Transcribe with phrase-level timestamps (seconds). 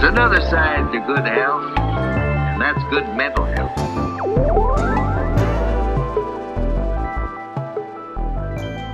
[0.00, 3.72] There's another side to good health, and that's good mental health.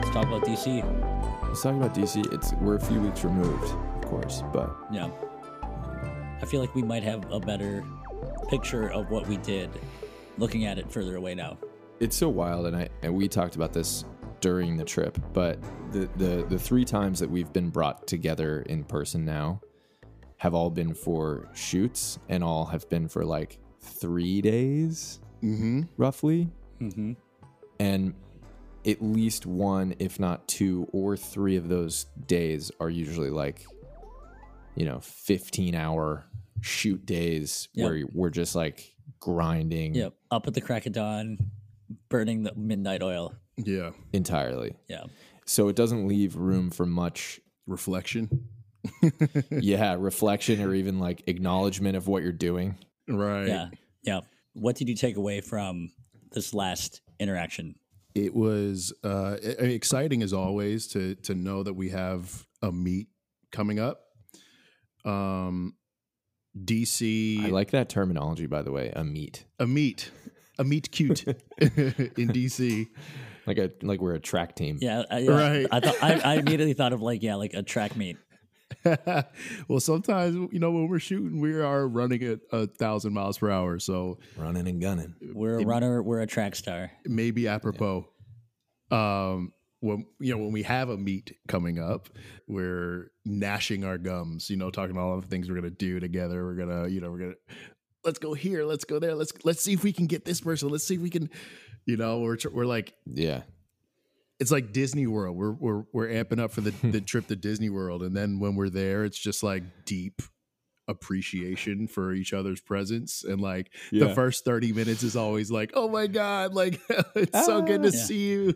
[0.00, 0.82] Let's talk about DC.
[1.46, 2.32] Let's talk about DC.
[2.32, 5.10] It's we're a few weeks removed, of course, but Yeah.
[6.42, 7.84] I feel like we might have a better
[8.48, 9.70] picture of what we did
[10.38, 11.58] looking at it further away now.
[12.00, 14.04] it's so wild and I and we talked about this
[14.40, 15.58] during the trip, but
[15.92, 19.60] the the the three times that we've been brought together in person now
[20.44, 25.82] have all been for shoots and all have been for like 3 days Mm-hmm.
[25.96, 26.50] roughly.
[26.82, 27.12] Mm-hmm.
[27.78, 28.12] and
[28.86, 33.64] at least one if not two or three of those days are usually like
[34.74, 36.26] you know 15 hour
[36.60, 37.84] shoot days Yep.
[37.84, 40.12] where we're just like grinding Yep.
[40.30, 41.38] Up at the crack of dawn,
[42.10, 43.34] burning the midnight oil.
[43.56, 43.90] Yeah.
[44.12, 45.04] entirely Yeah.
[45.46, 48.46] so it doesn't leave room for much Reflection.
[49.50, 52.76] yeah reflection or even like acknowledgement of what you're doing
[53.08, 53.46] Right.
[53.48, 53.68] Yeah.
[54.02, 54.20] Yeah.
[54.54, 55.90] What did you take away from
[56.32, 57.74] this last interaction?
[58.14, 63.08] It was uh, exciting as always to to know that we have a meet
[63.50, 64.00] coming up.
[65.04, 65.74] Um,
[66.56, 70.12] DC i like that terminology by the way a meet a meet,
[70.56, 71.24] a meet cute
[71.58, 72.86] in DC.
[73.44, 75.02] like a like we're a track team Yeah.
[75.10, 75.66] I, yeah, Right.
[75.72, 78.16] I thought I, I immediately thought of like yeah, like a track meet.
[79.68, 83.50] well, sometimes you know when we're shooting, we are running at a thousand miles per
[83.50, 86.02] hour, so running and gunning We're a runner.
[86.02, 86.90] We're a track star.
[87.04, 88.08] Maybe may be apropos.
[88.90, 92.08] Um, when you know when we have a meet coming up,
[92.48, 94.48] we're gnashing our gums.
[94.50, 96.44] You know, talking about all the things we're gonna do together.
[96.44, 97.34] We're gonna, you know, we're gonna
[98.04, 100.68] let's go here, let's go there, let's let's see if we can get this person.
[100.68, 101.30] Let's see if we can,
[101.86, 103.42] you know, we're we're like yeah
[104.40, 105.36] it's like Disney World.
[105.36, 108.54] We're we're we're amping up for the the trip to Disney World, and then when
[108.56, 110.22] we're there, it's just like deep
[110.86, 115.88] appreciation for each other's presence and like the first 30 minutes is always like oh
[115.88, 116.78] my god like
[117.14, 118.04] it's so good to Yeah.
[118.04, 118.54] see you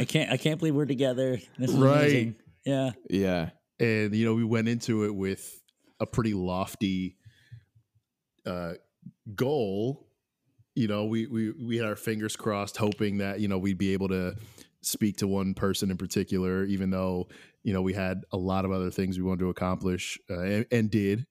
[0.00, 0.30] I can't.
[0.30, 1.38] I can't believe we're together.
[1.58, 1.98] This is Right.
[2.02, 2.36] amazing.
[2.64, 2.92] Yeah.
[3.10, 3.50] yeah
[3.80, 5.60] and you know we went into it with
[5.98, 7.16] a pretty lofty
[8.46, 8.74] uh
[9.34, 10.05] goal
[10.76, 13.92] you know we we we had our fingers crossed hoping that you know we'd be
[13.92, 14.36] able to
[14.82, 17.26] speak to one person in particular even though
[17.64, 20.66] you know we had a lot of other things we wanted to accomplish uh, and,
[20.70, 21.26] and did.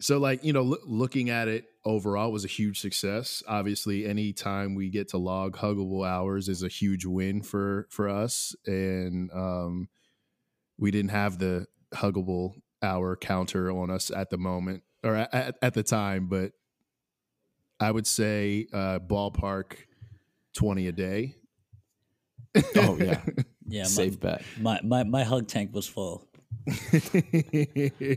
[0.00, 3.42] So like you know loo- looking at it overall was a huge success.
[3.48, 8.08] Obviously any time we get to log huggable hours is a huge win for for
[8.08, 9.88] us and um
[10.78, 15.74] we didn't have the huggable hour counter on us at the moment or at, at
[15.74, 16.52] the time, but
[17.80, 19.74] I would say uh, ballpark
[20.56, 21.36] 20 a day.
[22.76, 23.20] oh yeah
[23.70, 23.82] Yeah.
[23.82, 26.26] My, safe bet my, my my hug tank was full.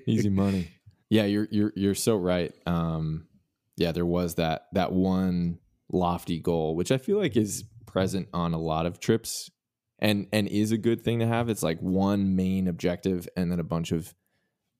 [0.07, 0.69] easy money
[1.09, 3.27] yeah you're you're you're so right um
[3.75, 5.59] yeah there was that that one
[5.91, 9.51] lofty goal which i feel like is present on a lot of trips
[9.99, 13.59] and and is a good thing to have it's like one main objective and then
[13.59, 14.13] a bunch of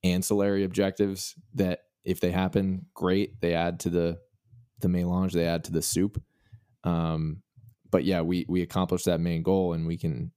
[0.03, 4.17] ancillary objectives that if they happen great they add to the
[4.81, 6.21] the melange they add to the soup.
[6.83, 7.41] Um
[7.89, 10.31] but yeah we we accomplished that main goal and we can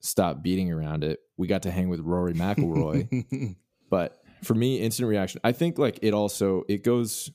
[0.00, 1.20] stop beating around it.
[1.36, 3.56] We got to hang with rory mcilroy.
[3.90, 7.30] But for me instant reaction i think like it also it goes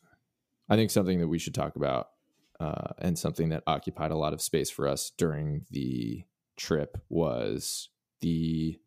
[0.70, 2.10] i think something that we should talk about
[2.58, 6.24] uh, and something that occupied a lot of space for us during the
[6.56, 7.90] trip was
[8.22, 8.80] the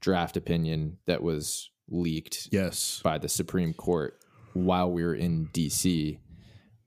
[0.00, 3.00] draft opinion that was leaked yes.
[3.04, 4.18] by the supreme court
[4.54, 6.18] while we were in dc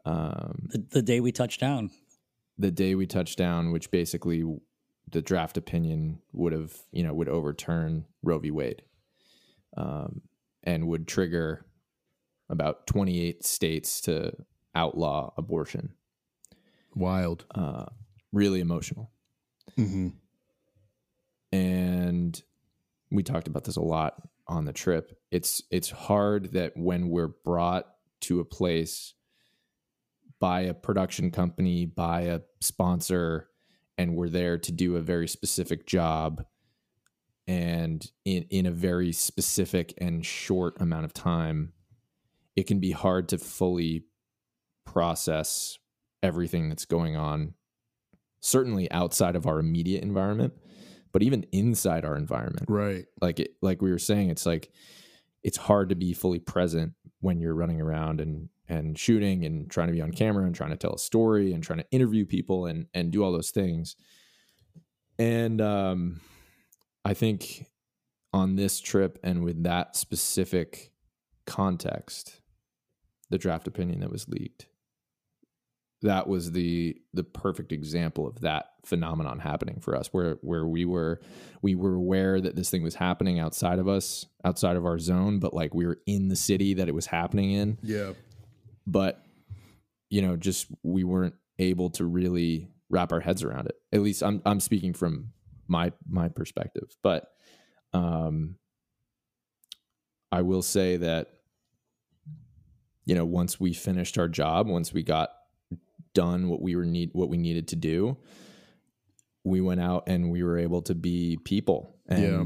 [0.06, 1.92] um, The, the day we touched down.
[2.58, 4.44] the day we touched down which basically
[5.12, 8.52] the draft opinion would have you know would overturn roe v.
[8.52, 8.82] Wade.
[9.78, 10.22] Um,
[10.64, 11.66] and would trigger
[12.50, 14.32] about 28 states to
[14.74, 15.94] outlaw abortion.
[16.96, 17.46] Wild.
[17.54, 17.86] uh,
[18.32, 19.12] really emotional.
[19.76, 20.10] Hmm
[21.52, 22.42] and
[23.12, 24.16] we talked about this a lot
[24.48, 25.18] on the trip.
[25.32, 27.88] It's it's hard that when we're brought
[28.22, 29.14] to a place
[30.46, 33.50] by a production company by a sponsor
[33.98, 36.46] and we're there to do a very specific job
[37.48, 41.74] and in in a very specific and short amount of time
[42.56, 44.06] it can be hard to fully
[44.86, 45.80] process
[46.22, 47.56] everything that's going on
[48.40, 50.54] certainly outside of our immediate environment
[51.12, 53.06] but even inside our environment Right.
[53.20, 54.72] like it like we were saying it's like
[55.44, 56.94] it's hard to be fully present
[57.26, 60.70] when you're running around and and shooting and trying to be on camera and trying
[60.70, 63.96] to tell a story and trying to interview people and and do all those things.
[65.18, 66.22] And um
[67.04, 67.68] i think
[68.34, 70.92] on this trip and with that specific
[71.48, 72.42] context,
[73.30, 74.68] the draft opinion that was leaked,
[76.06, 80.86] that was the the perfect example of that phenomenon happening for us where where we
[80.86, 81.20] were
[81.62, 85.40] we were aware that this thing was happening outside of us outside of our zone
[85.40, 87.78] but like we were in the city that it was happening in.
[87.82, 88.14] Yeah.
[88.86, 89.24] but
[90.10, 93.76] you know just we weren't able to really wrap our heads around it.
[93.92, 95.32] At least i'm i'm speaking from
[95.68, 96.96] my my perspective.
[97.02, 97.28] But
[97.94, 98.58] um
[100.32, 101.30] i will say that
[103.06, 105.30] you know once we finished our job once we got
[106.16, 108.18] done what we were need what we needed to do
[109.44, 112.44] we went out and we were able to be people and Yeah.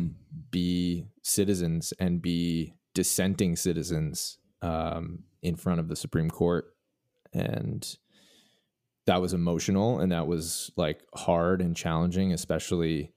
[0.51, 6.66] be citizens and be dissenting citizens um, in front of the Supreme Court.
[7.31, 7.88] And
[9.06, 13.13] that was emotional and that was like hard and challenging, especially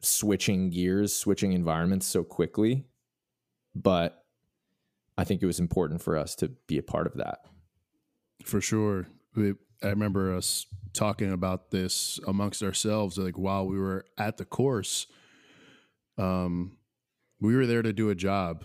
[0.00, 2.86] switching gears, switching environments so quickly.
[3.74, 4.22] But
[5.18, 7.40] I think it was important for us to be a part of that.
[8.42, 9.06] For sure.
[9.36, 14.44] We, I remember us talking about this amongst ourselves, like while we were at the
[14.44, 15.06] course.
[16.16, 16.78] Um,
[17.40, 18.64] we were there to do a job,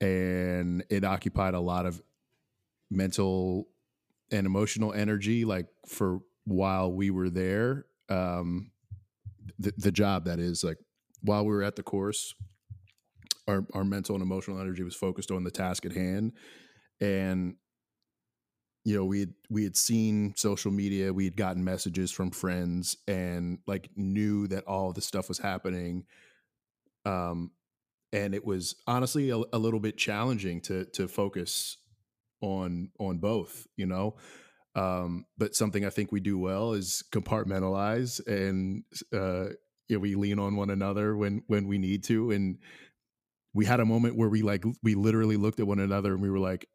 [0.00, 2.02] and it occupied a lot of
[2.90, 3.68] mental
[4.30, 5.44] and emotional energy.
[5.44, 8.70] Like for while we were there, um,
[9.58, 10.78] the the job that is like
[11.20, 12.34] while we were at the course,
[13.46, 16.32] our our mental and emotional energy was focused on the task at hand,
[17.00, 17.56] and
[18.84, 22.96] you know we had we had seen social media we had gotten messages from friends
[23.06, 26.04] and like knew that all this stuff was happening
[27.04, 27.50] um
[28.12, 31.78] and it was honestly a, a little bit challenging to to focus
[32.40, 34.16] on on both you know?
[34.74, 39.50] Um but something i think we do well is compartmentalize and uh
[39.88, 42.58] you know, we lean on one another when when we need to and
[43.54, 46.30] we had a moment where we like we literally looked at one another and we
[46.30, 46.66] were like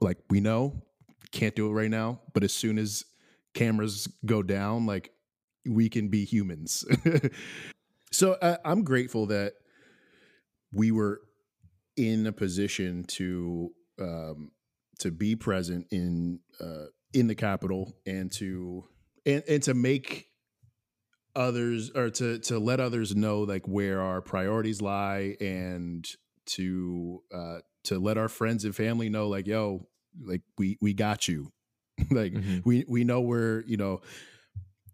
[0.00, 0.82] like we know
[1.32, 3.04] can't do it right now but as soon as
[3.54, 5.12] cameras go down like
[5.66, 6.84] we can be humans.
[8.12, 9.52] So uh, i'm grateful that
[10.72, 11.20] we were
[11.96, 13.70] in a position to
[14.00, 14.50] um
[14.98, 18.84] to be present in uh in the capital and to
[19.26, 20.26] and and to make
[21.36, 26.08] others or to to let others know like where our priorities lie and
[26.56, 29.86] to uh to let our friends and family know like yo
[30.22, 31.52] like we we got you
[32.10, 32.64] like Mhm.
[32.64, 34.00] we we know we're you know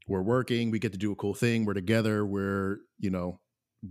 [0.08, 3.41] we're working we get to do a cool thing we're together we're you know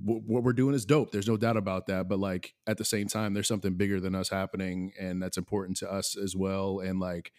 [0.06, 2.86] w- what we're doing is dope there's no doubt about that but like at the
[2.86, 6.80] same time there's something bigger than us happening and that's important to us as well
[6.80, 7.32] and like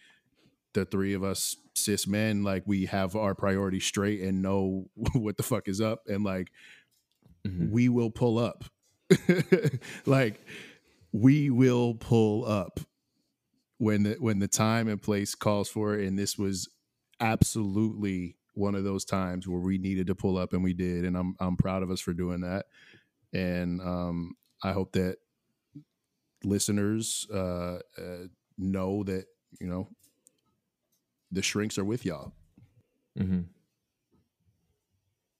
[0.73, 5.37] the three of us cis men like we have our priorities straight and know what
[5.37, 6.49] the fuck is up and like
[7.45, 7.69] Mhm.
[7.71, 8.65] we will pull up
[10.05, 10.41] like
[11.11, 12.79] we will pull up
[13.77, 16.67] when the when the time and place calls for it and this was
[17.19, 21.15] absolutely one of those times where we needed to pull up and we did and
[21.15, 22.65] I'm I'm proud of us for doing that
[23.33, 25.17] and um I hope that
[26.43, 28.27] listeners uh, uh
[28.57, 29.25] know that
[29.59, 29.89] you know
[31.31, 32.33] the shrinks are with y'all
[33.17, 33.45] Mhm.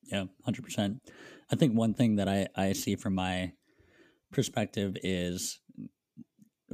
[0.03, 1.01] Yeah, hundred percent.
[1.51, 3.51] I think one thing that I I see from my
[4.31, 5.59] perspective is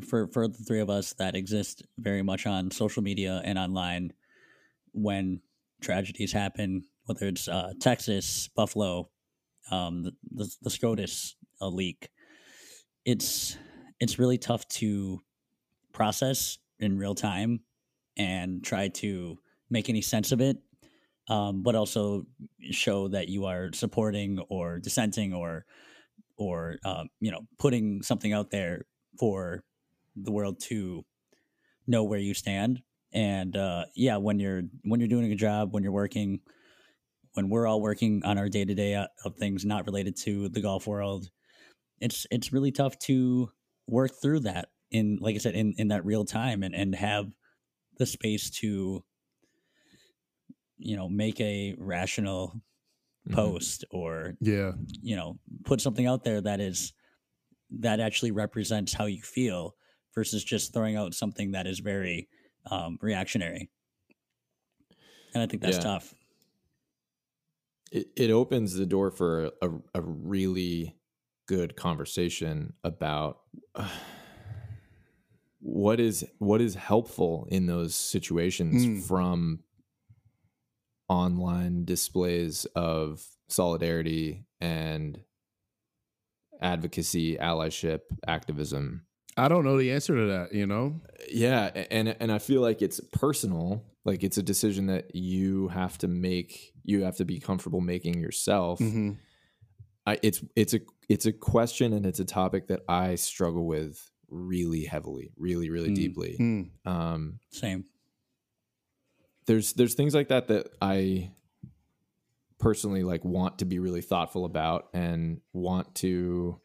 [0.07, 4.11] for for the three of us that exist very much on social media and online
[4.93, 5.41] when
[5.81, 9.09] tragedies happen, whether it's uh, Texas, Buffalo,
[9.71, 12.09] um, the, the the SCOTUS leak,
[13.05, 13.57] it's
[13.99, 15.21] it's really tough to
[15.93, 17.61] process in real time
[18.17, 19.37] and try to
[19.69, 20.57] make any sense of it
[21.29, 22.25] um, but also
[22.71, 25.65] show that you are supporting or dissenting or
[26.37, 28.85] or um, you know putting something out there
[29.19, 29.63] for
[30.15, 31.03] the world to
[31.87, 32.81] know where you stand.
[33.13, 36.39] And uh, yeah when you're when you're doing a job when you're working
[37.33, 40.61] when we're all working on our day to day of things not related to the
[40.61, 41.29] golf world
[41.99, 43.49] it's it's really tough to
[43.87, 47.27] work through that in like I said in in that real time and and have
[47.97, 49.03] the space to
[50.77, 52.61] you know make a rational
[53.27, 53.35] Mhm.
[53.35, 56.93] post or yeah you know put something out there that is
[57.71, 59.75] that actually represents how you feel
[60.15, 62.29] versus just throwing out something that is very
[62.71, 63.71] um, reactionary
[65.33, 65.83] and i think that's Yeah.
[65.83, 66.15] tough
[67.91, 70.95] it, it opens the door for a, a really
[71.47, 73.41] good conversation about
[73.75, 73.89] uh,
[75.59, 79.03] what is what is helpful in those situations Mm.
[79.07, 79.63] from
[81.09, 85.19] online displays of solidarity and
[86.61, 89.05] advocacy, allyship, activism.
[89.35, 91.01] I don't know the answer to that, you know?
[91.29, 93.83] Yeah, and and I feel like it's personal.
[94.05, 96.73] Like it's a decision that you have to make.
[96.83, 98.79] You have to be comfortable making yourself.
[98.79, 99.11] Mm-hmm.
[100.05, 103.99] I, it's it's a it's a question and it's a topic that I struggle with
[104.29, 105.95] really heavily, really really Mm.
[105.95, 106.37] deeply.
[106.39, 106.69] Mm.
[106.85, 107.85] Um, Same.
[109.45, 111.31] There's there's things like that that I
[112.59, 116.59] personally like want to be really thoughtful about and want to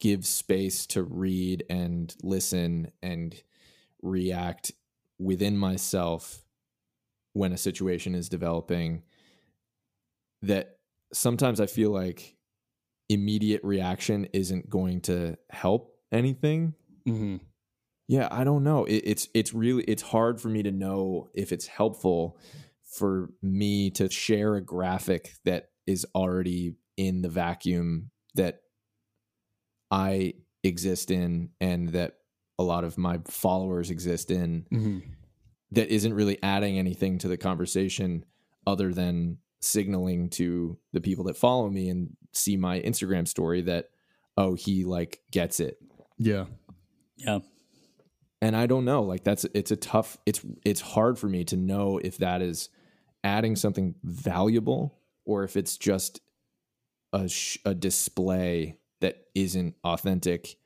[0.00, 3.34] give space to read and listen and
[4.02, 4.72] react
[5.18, 6.42] within myself
[7.34, 9.02] when a situation is developing
[10.40, 10.78] that
[11.12, 12.36] sometimes I feel like
[13.10, 16.74] immediate reaction isn't going to help anything
[17.06, 17.36] Mm-hmm.
[18.10, 18.86] Yeah, I don't know.
[18.86, 22.36] It, it's it's really it's hard for me to know if it's helpful
[22.82, 28.62] for me to share a graphic that is already in the vacuum that
[29.90, 32.16] I exist in and that
[32.58, 34.98] a lot of my followers exist in Mm-hmm.
[35.72, 38.24] that isn't really adding anything to the conversation
[38.66, 43.90] other than signaling to the people that follow me and see my Instagram story that
[44.36, 45.78] oh he like gets it
[46.18, 46.46] Yeah.
[47.16, 47.38] Yeah.
[48.42, 51.56] And i don't know like that's it's a tough it's it's hard for me to
[51.56, 52.68] know if that is
[53.22, 56.20] adding something valuable or if it's just
[57.12, 60.56] a sh- a display that isn't authentic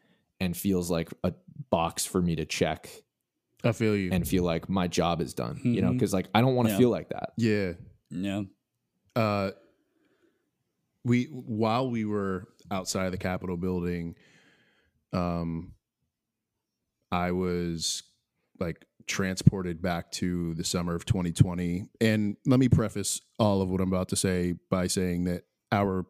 [0.40, 1.32] and feels like a
[1.70, 2.88] box for me to check
[3.62, 4.10] I feel you.
[4.12, 5.94] and feel like my job is done you know Mhm.
[5.94, 6.78] because like i don't want to Yeah.
[6.78, 7.72] feel like that yeah.
[8.10, 8.42] Yeah.
[9.16, 9.50] uh
[11.04, 14.14] we while we were outside the capitol building
[15.12, 15.73] um
[17.14, 18.02] i was
[18.60, 23.80] like transported back to the summer of 2020 and let me preface all of what
[23.80, 25.42] i'm about to say by saying that
[25.72, 26.04] our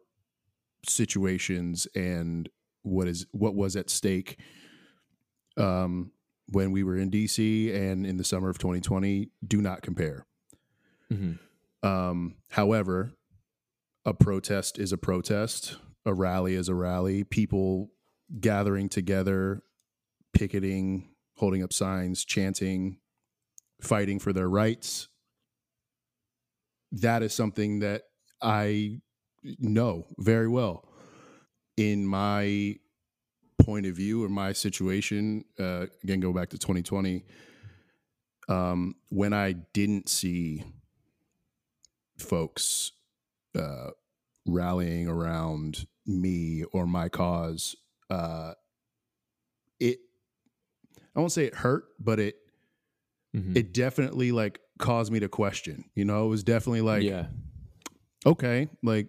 [0.87, 2.49] situations and
[2.83, 4.39] what is what was at stake
[5.57, 6.11] um
[6.49, 7.37] when we were in dc
[7.75, 10.25] and in the summer of 2020 do not compare
[11.11, 11.37] Mhm.
[11.83, 13.13] um, however,
[14.05, 17.23] a protest is a protest, a rally is a rally.
[17.23, 17.91] People
[18.39, 19.61] gathering together,
[20.35, 22.97] picketing, holding up signs, chanting,
[23.81, 25.07] fighting for their rights.
[26.91, 28.03] That is something that
[28.41, 28.99] I
[29.59, 30.87] know very well.
[31.77, 32.75] In my
[33.59, 37.23] point of view or my situation, uh, again, go back to 2020,
[38.47, 40.63] um, when I didn't see
[42.17, 42.91] folks
[43.57, 43.89] uh,
[44.45, 47.75] rallying around me or my cause,
[48.09, 48.53] uh,
[49.79, 49.99] it
[51.15, 52.35] I won't say it hurt, but it
[53.35, 53.55] Mhm.
[53.57, 55.89] it definitely like caused me to question.
[55.95, 57.27] You know, it was definitely like, yeah
[58.25, 59.07] okay, like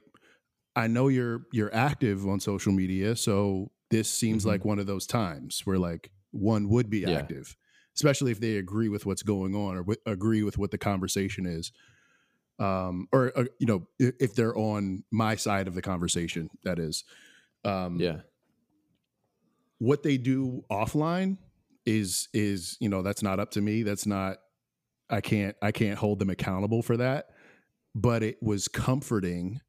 [0.74, 4.48] I know you're you're active on social media, so this seems Mhm.
[4.48, 7.18] like one of those times where like one would be Yeah.
[7.18, 7.56] active,
[7.94, 11.46] especially if they agree with what's going on or w- agree with what the conversation
[11.46, 11.72] is.
[12.58, 17.04] Um, or uh, you know, if they're on my side of the conversation, that is.
[17.64, 18.20] Um, yeah
[19.78, 21.36] what they do offline
[21.86, 23.82] is is you know that's not up to me.
[23.82, 24.38] That's not
[25.08, 27.26] i can't i can't hold them accountable for that.
[27.94, 29.60] But it was comforting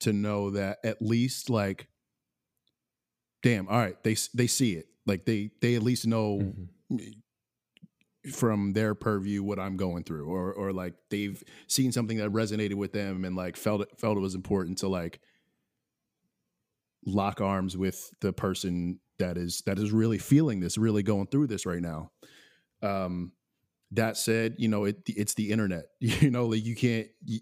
[0.00, 1.86] to know that at least like
[3.42, 4.86] damn all right they they see it.
[5.06, 6.52] Like they they at least know
[6.92, 7.14] Mhm.
[8.32, 12.74] from their purview what i'm going through or or like they've seen something that resonated
[12.74, 15.20] with them and like felt it felt it was important to like
[17.06, 21.46] lock arms with the person that is that is really feeling this really going through
[21.46, 22.10] this right now
[22.82, 23.32] um
[23.92, 27.40] that said you know it it's the internet you know like you can't you,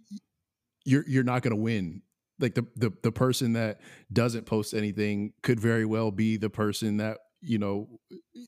[0.85, 2.03] you're you're not going to win
[2.41, 3.81] like the, the the person that
[4.13, 7.89] doesn't post anything could very well be the person that you know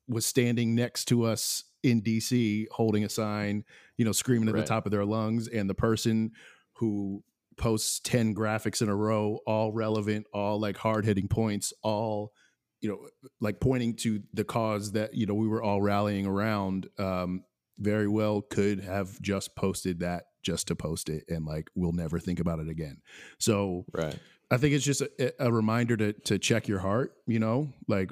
[0.09, 3.65] was standing next to us in DC holding a sign
[3.97, 4.61] you know screaming at Right.
[4.63, 6.33] the top of their lungs and the person
[6.75, 7.23] who
[7.57, 12.33] posts 10 graphics in a row all relevant all like hard hitting points all
[12.81, 12.99] you know
[13.41, 17.45] like pointing to the cause that you know we were all rallying around um
[17.79, 22.19] very well could have just posted that just to post it and like we'll never
[22.19, 22.99] think about it again.
[23.39, 24.19] So right.
[24.51, 28.11] I think it's just a, a reminder to to check your heart, you know, like,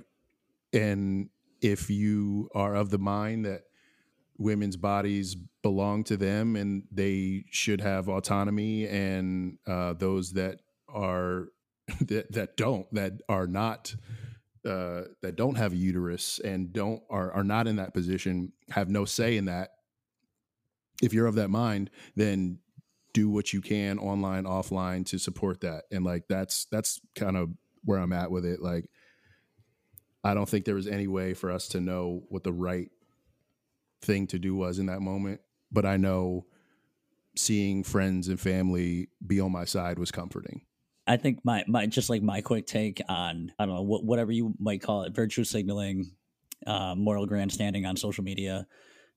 [0.72, 1.28] and
[1.60, 3.62] if you are of the mind that
[4.36, 11.48] women's bodies belong to them and they should have autonomy, and uh, those that are
[12.02, 13.94] that that don't that are not
[14.68, 18.88] uh, that don't have a uterus and don't are are not in that position have
[18.88, 19.70] no say in that.
[21.02, 22.58] If you're of that mind, then
[23.14, 27.50] do what you can online offline to support that and like that's that's kind of
[27.84, 28.60] where I'm at with it.
[28.60, 28.88] Like,
[30.22, 32.90] I don't think there was any way for us to know what the right
[34.02, 35.40] thing to do was in that moment.
[35.72, 36.46] But I know
[37.36, 40.62] seeing friends and family be on my side was comforting.
[41.08, 44.30] I think my my just like my quick take on I don't know wh- whatever
[44.30, 46.12] you might call it virtue signaling,
[46.66, 48.66] uh, moral grandstanding on social media.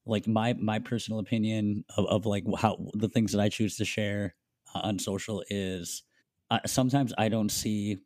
[0.05, 3.85] Like my my personal opinion of, of like how the things that I choose to
[3.85, 4.35] share
[4.73, 6.03] on social is
[6.49, 7.97] uh, sometimes I don't see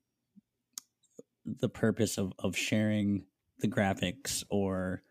[1.46, 3.26] the purpose of of sharing
[3.60, 5.04] the graphics or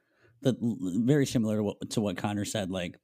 [0.42, 2.98] the very similar to what, to what Connor said like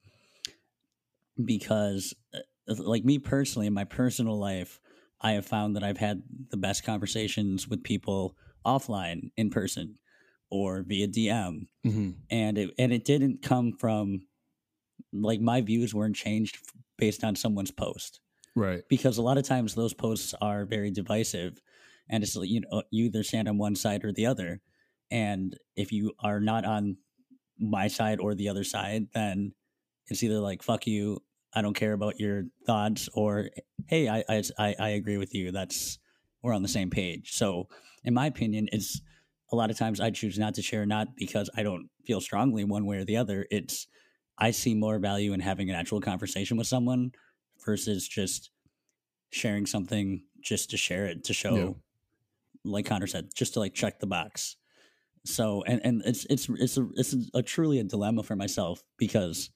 [1.43, 4.81] because uh, like me personally in my personal life
[5.21, 9.97] I have found that I've had the best conversations with people offline, in person,
[10.51, 12.11] or via DM, Mm-hmm.
[12.31, 14.23] and it and it didn't come from
[15.13, 16.59] like my views weren't changed
[16.99, 18.21] based on someone's post
[18.55, 18.83] Right.
[18.89, 21.61] because a lot of times those posts are very divisive,
[22.09, 24.61] and it's like, you know you either stand on one side or the other,
[25.11, 26.97] and if you are not on
[27.59, 29.53] my side or the other side, then
[30.09, 31.23] it's either like fuck you,
[31.55, 33.51] I don't care about your thoughts, or
[33.89, 34.25] hey, I
[34.59, 35.51] I I, agree with you.
[35.53, 35.99] That's
[36.43, 37.33] we're on the same page.
[37.33, 37.69] So,
[38.05, 39.01] in my opinion, it's
[39.53, 42.65] a lot of times I choose not to share, not because I don't feel strongly
[42.65, 43.47] one way or the other.
[43.51, 43.89] It's
[44.39, 47.13] I see more value in having an actual conversation with someone
[47.65, 48.51] versus just
[49.31, 51.71] sharing something just to share it to show, Yeah.
[52.65, 54.57] like Connor said, just to like check the box.
[55.27, 59.51] So, and and it's it's it's a, it's a truly a dilemma for myself because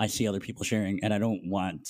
[0.00, 1.88] I see other people sharing, and I don't want.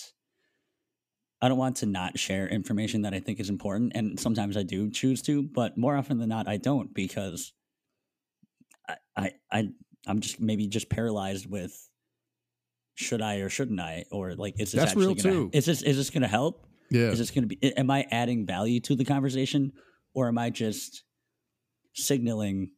[1.41, 4.63] I don't want to not share information that I think is important, and sometimes I
[4.63, 7.55] do choose to, but more often than not, I don't because
[8.87, 9.69] I I, I
[10.07, 11.73] I'm just maybe just paralyzed with
[12.95, 15.51] should I or shouldn't I, or like is this That's actually real gonna, too.
[15.55, 16.67] Is this is this going to help?
[16.91, 17.11] Yeah.
[17.13, 17.77] Is this going to be?
[17.77, 19.73] Am I adding value to the conversation,
[20.13, 21.05] or am I just
[21.95, 22.73] signaling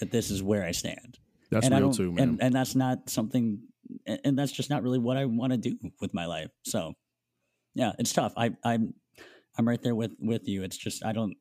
[0.00, 1.18] that this is where I stand?
[1.50, 2.28] That's and real too, man.
[2.28, 3.60] And, and that's not something,
[4.06, 6.50] and and that's just not really what I want to do with my life.
[6.62, 6.94] So,
[7.74, 8.32] yeah, it's tough.
[8.36, 8.94] I, I'm,
[9.56, 10.62] I'm right there with with you.
[10.62, 11.36] It's just I don't,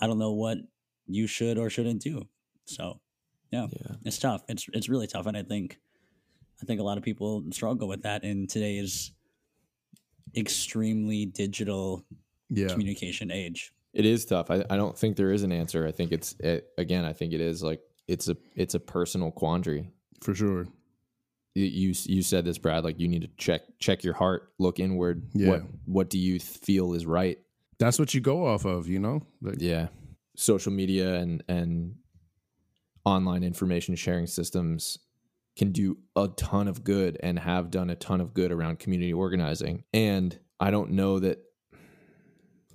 [0.00, 0.58] I don't know what
[1.06, 2.22] you should or shouldn't do.
[2.64, 3.00] So,
[3.50, 3.96] yeah, Yeah.
[4.04, 4.42] it's tough.
[4.48, 5.78] It's it's really tough, and I think,
[6.62, 9.12] I think a lot of people struggle with that in today's
[10.36, 12.04] extremely digital
[12.48, 12.68] yeah.
[12.68, 13.72] communication age.
[13.92, 14.50] It is tough.
[14.50, 15.86] I, I don't think there is an answer.
[15.86, 17.04] I think it's it, again.
[17.04, 19.90] I think it is like it's a it's a personal quandary.
[20.22, 20.66] For sure.
[21.54, 22.82] You, you said this, Brad.
[22.84, 25.28] Like you need to check check your heart, look inward.
[25.34, 25.48] Yeah.
[25.50, 27.38] What what do you th- feel is right?
[27.78, 29.22] That's what you go off of, you know?
[29.40, 29.88] Like, Yeah.
[30.36, 31.96] Social media and and
[33.04, 34.98] online information sharing systems
[35.56, 39.12] can do a ton of good and have done a ton of good around community
[39.12, 39.84] organizing.
[39.92, 41.38] And I don't know that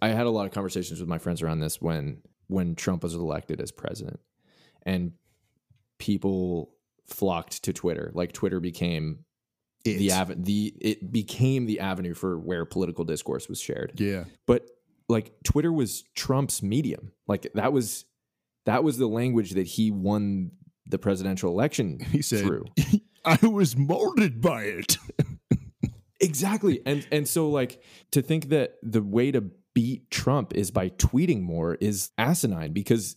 [0.02, 3.16] I had a lot of conversations with my friends around this when when Trump was
[3.16, 4.20] elected as president.
[4.84, 5.14] And
[5.98, 6.72] people
[7.08, 8.12] flocked to Twitter.
[8.14, 9.20] Like Twitter became
[9.84, 10.12] the It.
[10.12, 14.26] ave- the it became the avenue for where political discourse was shared Yeah.
[14.46, 14.70] but
[15.08, 17.14] like Twitter was Trump's medium.
[17.28, 18.04] Like that was
[18.66, 20.52] that was the language that he won
[20.86, 22.66] the presidential election He said, through.
[23.26, 24.98] I was molded by it.
[26.20, 26.82] Exactly.
[26.86, 31.42] And and so like to think that the way to beat Trump is by tweeting
[31.44, 33.16] more is asinine because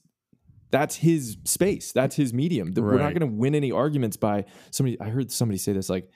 [0.71, 1.93] that's his space.
[1.93, 2.73] That's his medium.
[2.73, 5.89] The- We're not going to win any arguments by somebody I heard somebody say this
[5.89, 6.09] like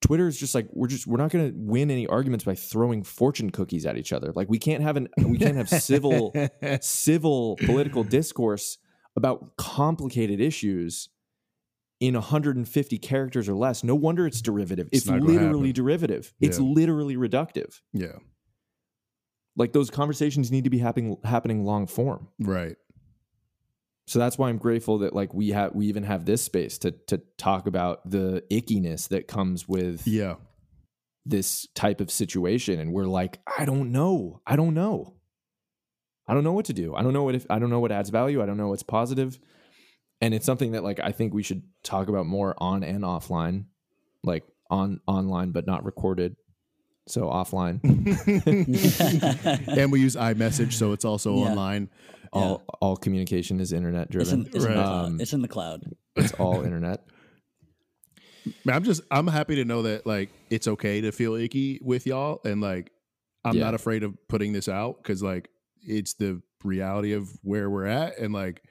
[0.00, 3.02] Twitter is just like we're just we're not going to win any arguments by throwing
[3.02, 4.32] fortune cookies at each other.
[4.34, 6.34] Like we can't have an we can't have civil
[6.80, 8.76] civil political discourse
[9.16, 11.08] about complicated issues
[12.00, 13.82] in 150 characters or less.
[13.84, 14.88] No wonder it's derivative.
[14.92, 16.34] It's It's, literally derivative.
[16.40, 17.80] It's literally reductive.
[17.92, 18.16] yeah.
[19.56, 22.28] Like those conversations need to be happening happening long form.
[22.40, 22.76] Right.
[24.06, 26.90] So that's why I'm grateful that like we have we even have this space to
[27.08, 30.34] to talk about the ickiness that comes with Yeah.
[31.24, 34.40] this type of situation and we're like I don't know.
[34.46, 35.14] I don't know.
[36.26, 36.94] I don't know what to do.
[36.94, 38.42] I don't know what if I don't know what adds value.
[38.42, 38.84] I don't know what's.
[40.20, 43.64] And it's something that like I think we should talk about more on and offline.
[44.22, 46.36] Like on online but not recorded.
[47.06, 47.80] So offline.
[49.78, 51.50] and we use iMessage, so it's also Yeah.
[51.50, 51.90] online.
[52.34, 54.42] All all communication is internet driven.
[54.42, 54.74] it's, in the Right.
[54.74, 55.04] cloud.
[55.06, 55.82] Um, it's in the cloud.
[56.16, 57.04] It's all internet.
[58.64, 62.06] Man, I'm just I'm happy to know that like it's okay to feel icky with
[62.06, 62.90] y'all, and like
[63.44, 63.64] I'm Yeah.
[63.64, 65.48] not afraid of putting this out because like
[65.82, 68.62] it's the reality of where we're at, and like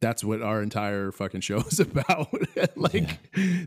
[0.00, 2.28] that's what our entire fucking show is about.
[2.76, 3.18] like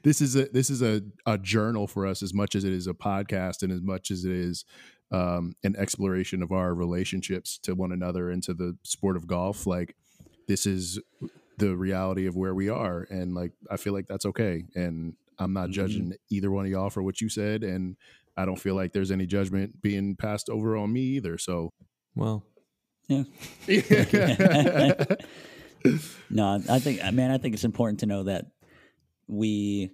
[0.03, 2.87] this is a this is a a journal for us as much as it is
[2.87, 4.63] a podcast, and as much as it is
[5.11, 9.65] um, an exploration of our relationships to one another and to the sport of golf.
[9.65, 9.95] Like
[10.47, 10.99] this is
[11.57, 14.65] the reality of where we are, and like I feel like that's okay.
[14.75, 15.73] And I'm not Mhm.
[15.73, 17.95] judging either one of y'all for what you said, and
[18.37, 21.37] I don't feel like there's any judgment being passed over on me either.
[21.37, 21.71] So.
[22.15, 22.43] Well,
[23.07, 23.23] Yeah.
[26.29, 28.47] No, I think, man, I think it's important to know that
[29.27, 29.91] we,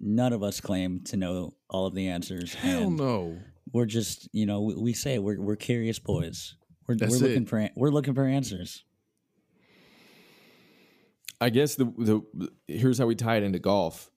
[0.00, 2.54] none of us claim to know all of the answers.
[2.54, 3.38] Hell and no.
[3.74, 6.54] We're just, you know, we, we say we're we're curious boys.
[6.86, 7.48] We're, That's we're looking it.
[7.48, 8.84] for we're looking for answers.
[11.40, 14.10] I guess the the here's how we tie it into golf.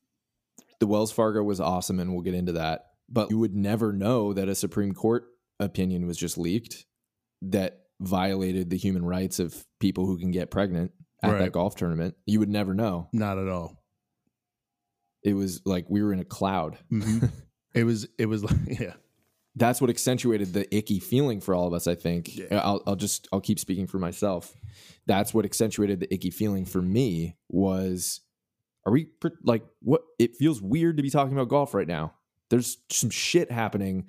[0.80, 2.86] The Wells Fargo was awesome, and we'll get into that.
[3.10, 5.26] But you would never know that a Supreme Court
[5.60, 6.86] opinion was just leaked
[7.42, 10.92] that violated the human rights of people who can get pregnant
[11.24, 11.40] at Right.
[11.40, 12.14] that golf tournament.
[12.28, 13.10] You would never know.
[13.12, 13.82] Not at all.
[15.24, 16.78] It was like we were in a cloud.
[16.92, 17.32] Mhm.
[17.74, 18.08] it was.
[18.20, 18.94] It was like yeah.
[19.58, 21.88] That's what accentuated the icky feeling for all of us.
[21.88, 22.36] I think.
[22.36, 22.62] Yeah.
[22.64, 24.56] I'll, I'll just I'll keep speaking for myself.
[25.06, 28.22] That's what accentuated the icky feeling for me was
[28.86, 29.08] are we
[29.44, 32.14] like what it feels weird to be talking about golf right now
[32.50, 34.06] there's some shit happening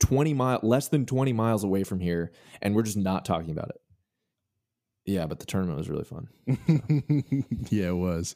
[0.00, 3.68] 20 mile less than 20 miles away from here and we're just not talking about
[3.68, 3.80] it
[5.04, 6.28] yeah but the tournament was really fun
[7.70, 8.34] yeah, it was.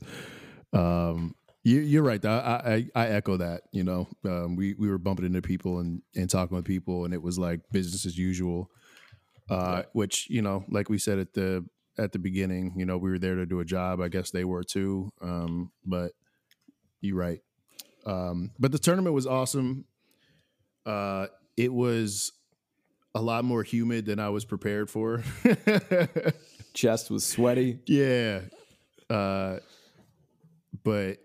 [0.72, 1.34] Um,
[1.68, 2.24] you, you're right.
[2.24, 3.62] I, I I echo that.
[3.72, 7.12] You know, um, we we were bumping into people and and talking with people, and
[7.12, 8.70] it was like business as usual.
[9.50, 11.64] Uh, which you know, like we said at the
[11.98, 14.00] at the beginning, you know, we were there to do a job.
[14.00, 15.10] I guess they were too.
[15.20, 16.12] Um, but
[17.00, 17.40] you're right.
[18.06, 19.84] Um, but the tournament was awesome.
[20.86, 21.26] Uh,
[21.56, 22.32] it was
[23.14, 25.22] a lot more humid than I was prepared for.
[26.74, 28.42] chest was sweaty Yeah.
[29.10, 29.58] Uh
[30.84, 31.18] but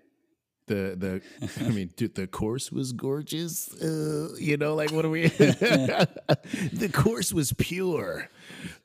[0.67, 3.71] the the I mean dude, the course was gorgeous.
[3.73, 8.29] Uh, you know, like what are we The course was pure.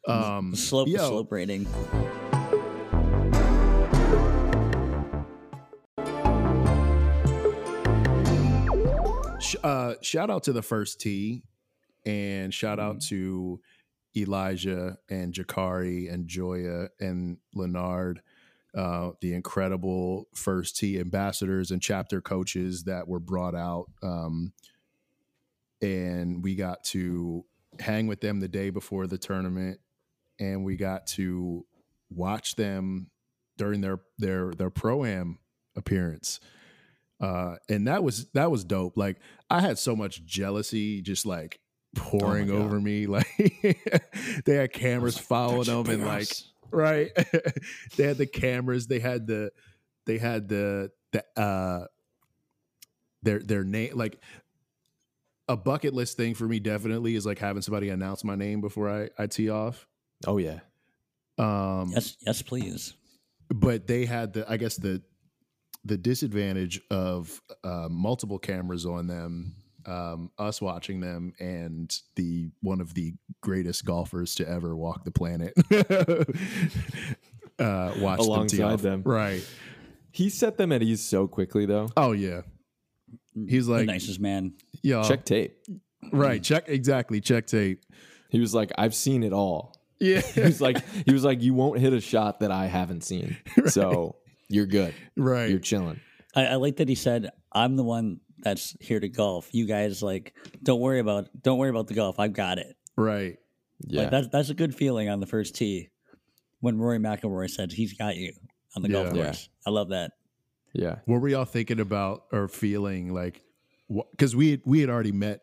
[0.07, 1.67] Um Slope yo, slope rating.
[9.65, 11.43] uh shout out to the first tee
[12.05, 13.61] and shout out to
[14.17, 18.21] Elijah and Jakari and Joya and Leonard,
[18.77, 23.87] uh, the incredible first tee ambassadors and chapter coaches that were brought out.
[24.03, 24.53] Um,
[25.81, 27.45] and we got to
[27.81, 29.81] hang with them the day before the tournament,
[30.39, 31.65] and we got to
[32.11, 33.11] watch them
[33.57, 35.39] during their their their pro am
[35.77, 36.41] appearance.
[37.21, 38.97] Uh, and that was that was dope.
[38.97, 39.19] Like
[39.51, 41.61] I had so much jealousy just like
[41.97, 42.57] pouring God.
[42.57, 43.07] over me.
[43.07, 46.29] Like they had cameras following them and like
[46.71, 47.11] right.
[47.97, 49.51] they had the cameras, they had the
[50.07, 51.87] they had the the uh
[53.23, 54.19] their their name like
[55.49, 58.89] a bucket list thing for me definitely is like having somebody announce my name before
[58.89, 59.87] I, I tee off.
[60.27, 60.61] oh yeah
[61.39, 62.95] Um Yes, yes, please.
[63.49, 65.03] but they had the I guess the
[65.85, 69.55] the disadvantage of uh, multiple cameras on them,
[69.89, 75.11] um, us watching them, and the one of the greatest golfers to ever walk the
[75.11, 75.55] planet.
[77.59, 78.83] uh, watch Alongside off.
[78.83, 79.03] them.
[79.05, 79.45] right?
[80.11, 82.41] he set them at ease so quickly though Oh yeah,
[83.49, 84.55] He's like the like- nicest man.
[84.83, 85.57] yeah, check tape
[86.13, 86.43] right.
[86.43, 87.21] Check exactly.
[87.21, 87.85] Check tape.
[88.31, 91.55] he was like i've seen it all Yeah, he was like he was like you
[91.55, 94.17] won't hit a shot that i haven't seen so
[94.49, 95.51] you're good right.
[95.51, 96.01] you're chilling
[96.35, 99.49] I, I like that he said, "I'm the one that's here to golf.
[99.53, 102.19] You guys like don't worry about don't worry about the golf.
[102.19, 103.37] I've got it." right.
[103.87, 105.89] yeah Like that's that's a good feeling on the first tee
[106.61, 108.33] when Rory McIlroy said he's got you
[108.77, 109.25] on the golf Yeah.
[109.25, 109.49] course.
[109.67, 110.13] I love that.
[110.73, 113.43] yeah What were y'all thinking about or feeling like?
[114.11, 115.41] Because we had, we had already met.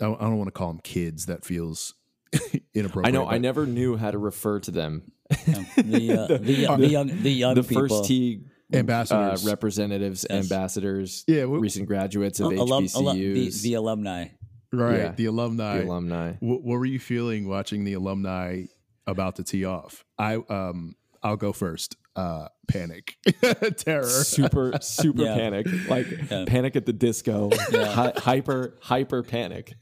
[0.00, 1.26] I don't, I don't want to call them kids.
[1.26, 1.94] That feels
[2.74, 3.06] inappropriate.
[3.06, 3.28] I know.
[3.28, 5.12] I never knew how to refer to them.
[5.76, 7.88] The, uh, the, young- the young the young the people.
[7.88, 8.40] first tee
[8.72, 9.46] Ambassadors.
[9.46, 10.44] uh, representatives, Yes.
[10.44, 14.26] ambassadors, Yeah, we- recent graduates of Uh, alum- HBCUs, alum- the, the alumni.
[14.72, 14.98] right.
[14.98, 15.12] yeah.
[15.12, 15.78] The alumni.
[15.78, 16.32] the alumni.
[16.34, 18.64] Wh- what were you feeling watching the alumni
[19.06, 20.04] about to tee off?
[20.18, 21.96] I um I'll go first.
[22.16, 23.16] Uh, panic,
[23.76, 24.08] terror.
[24.08, 25.34] Super, super Yeah.
[25.36, 26.44] panic, like Yeah.
[26.46, 29.74] panic at the disco, Hy- hyper, hyper panic.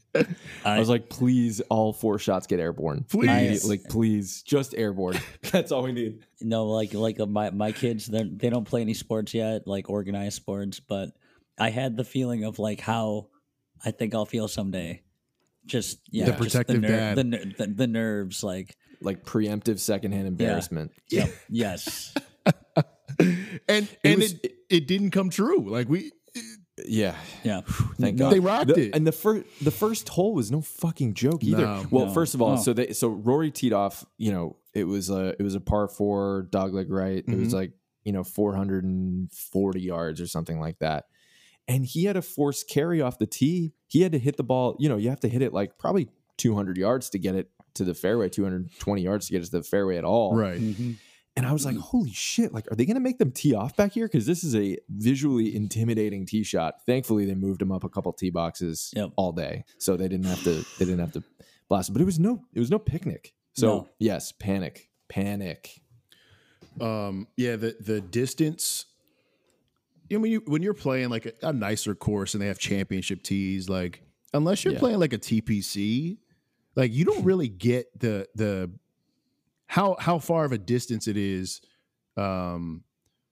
[0.65, 3.05] I, was like, please, all four shots get airborne.
[3.09, 3.29] Please.
[3.29, 5.17] Immediate- like, please, just airborne.
[5.51, 6.25] That's all we need.
[6.41, 9.89] No, like like uh, my my kids, they they don't play any sports yet, like
[9.89, 10.81] organized sports.
[10.81, 11.11] But
[11.57, 13.27] I had the feeling of like how
[13.85, 15.03] I think I'll feel someday.
[15.65, 17.17] Just yeah, The just protective ner- dad.
[17.17, 20.91] the, ner- the the nerves, like Like preemptive secondhand embarrassment.
[21.09, 22.13] yep, yes,
[23.67, 25.69] and and was- it, it didn't come true.
[25.69, 26.11] Like we
[26.85, 27.61] Yeah, Yeah.
[27.99, 28.95] Thank No, God They rocked The- it.
[28.95, 31.65] And the first the first hole was no fucking joke either.
[31.65, 31.85] No.
[31.91, 32.13] well, No.
[32.13, 32.61] first of all, No.
[32.61, 34.05] so they so Rory teed off.
[34.17, 37.23] You know, it was a it was a par four dogleg right.
[37.25, 37.53] It was Mhm.
[37.53, 37.71] like
[38.03, 41.05] you know four hundred and forty yards or something like that.
[41.67, 43.73] And he had a forced carry off the tee.
[43.87, 44.75] He had to hit the ball.
[44.77, 47.49] You know, you have to hit it like probably two hundred yards to get it
[47.75, 48.29] to the fairway.
[48.29, 50.35] Two hundred twenty yards to get it to the fairway at all.
[50.35, 50.59] Right.
[50.59, 50.95] Mhm.
[51.37, 53.75] And I was like, holy shit, like, are they going to make them tee off
[53.75, 54.07] back here?
[54.07, 56.75] Because this is a visually intimidating tee shot.
[56.85, 59.11] Thankfully, they moved them up a couple tee boxes Yep.
[59.17, 59.65] all day.
[59.77, 61.23] So they didn't have to, they didn't have to
[61.67, 61.91] blast it.
[61.91, 63.33] But it was no, it was no picnic.
[63.53, 63.89] So No.
[63.99, 65.81] yes, panic, panic.
[66.79, 68.85] Um, yeah, the the distance.
[70.09, 72.59] You know, when you when you're playing like a, a nicer course and they have
[72.59, 74.79] championship tees, like unless you're Yeah.
[74.79, 76.17] playing like a TPC,
[76.75, 78.71] like you don't really get the the
[79.67, 81.61] how how far of a distance it is
[82.17, 82.83] um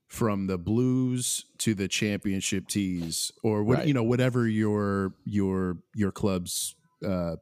[0.08, 3.86] from the blues to the championship tees or what Right.
[3.88, 7.36] you know whatever your your your club's uh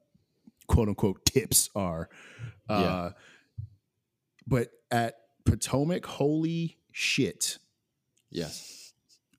[0.68, 2.08] quote unquote tips are
[2.68, 3.10] uh Yeah.
[4.46, 7.58] but at Potomac holy shit
[8.30, 8.92] Yes.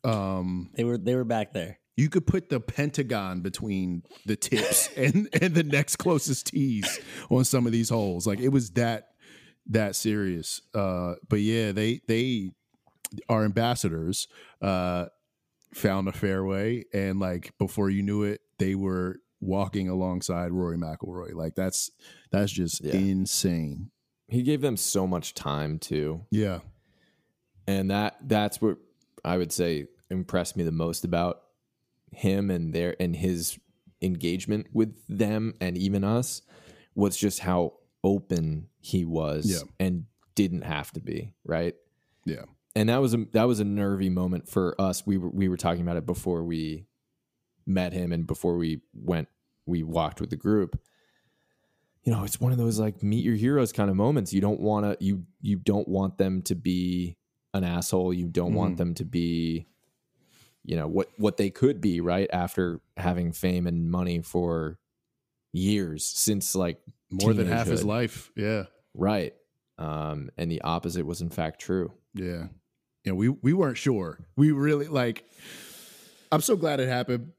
[0.03, 1.79] um They were they were back there.
[1.95, 7.45] You could put the pentagon between the tips and and the next closest tees on
[7.45, 8.25] some of these holes.
[8.27, 9.09] Like it was that
[9.67, 10.61] that serious.
[10.73, 12.51] Uh but yeah they they
[13.29, 14.27] our ambassadors
[14.61, 15.05] uh
[15.73, 21.33] found a fairway and like before you knew it they were walking alongside Rory McIlroy.
[21.33, 21.91] Like that's
[22.31, 22.93] that's just Yeah.
[22.95, 23.91] insane.
[24.29, 26.25] He gave them so much time too.
[26.31, 26.59] yeah.
[27.67, 28.77] And that that's what
[29.23, 31.41] I would say impressed me the most about
[32.13, 33.57] him and their and his
[34.01, 36.41] engagement with them and even us
[36.95, 37.73] was just how
[38.03, 39.69] open he was Yeah.
[39.79, 41.75] and didn't have to be right
[42.25, 42.43] Yeah.
[42.75, 45.57] and that was a that was a nervy moment for us we were we were
[45.57, 46.85] talking about it before we
[47.65, 49.29] met him and before we went
[49.65, 50.77] we walked with the group
[52.03, 54.59] you know it's one of those like meet your heroes kind of moments you don't
[54.59, 57.15] want to you you don't want them to be
[57.53, 58.77] an asshole you don't want Mhm.
[58.77, 59.67] them to be
[60.63, 64.79] you know what what they could be right after having fame and money for
[65.51, 66.79] years since like
[67.11, 69.33] more than half his life yeah right
[69.77, 72.47] um and the opposite was in fact true Yeah.
[73.05, 74.17] Yeah, we we weren't sure.
[74.37, 75.25] We really like
[76.31, 77.33] I'm so glad it happened,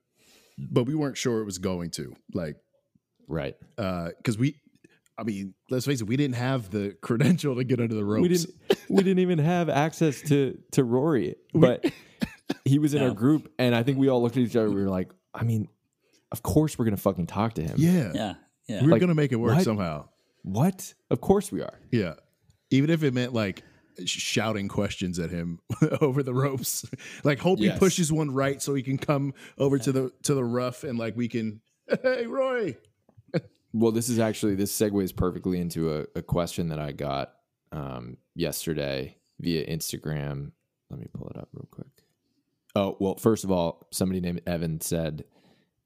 [0.58, 2.14] but we weren't sure it was going to.
[2.34, 2.56] Like
[3.28, 4.60] right uh cuz we
[5.16, 8.22] I mean, let's face it, we didn't have the credential to get under the ropes.
[8.22, 8.50] we didn't
[8.90, 11.90] we didn't even have access to to Rory, but
[12.64, 14.70] he was in our group, and I think we all looked at each other.
[14.70, 15.68] We were like, I mean,
[16.32, 17.74] of course we're gonna fucking talk to him.
[17.78, 18.12] Yeah.
[18.14, 18.34] Yeah.
[18.66, 18.80] Yeah.
[18.80, 19.64] We were Like, going to make it work what?
[19.64, 20.08] somehow.
[20.42, 20.94] What?
[21.10, 21.78] Of course we are.
[21.90, 22.14] Yeah.
[22.70, 23.62] Even if it meant like
[24.06, 25.60] sh- shouting questions at him
[26.00, 26.86] over the ropes.
[27.24, 27.74] like hope Yes.
[27.74, 30.98] he pushes one right so he can come over to the to the rough and
[30.98, 31.60] like we can
[32.02, 32.76] hey Roy.
[33.74, 37.32] Well, this is actually this segues perfectly into a, a question that I got
[37.72, 40.52] um, yesterday via Instagram.
[40.90, 41.73] Let me pull it up real quick.
[42.76, 45.24] Oh well, first of all, somebody named Evan said,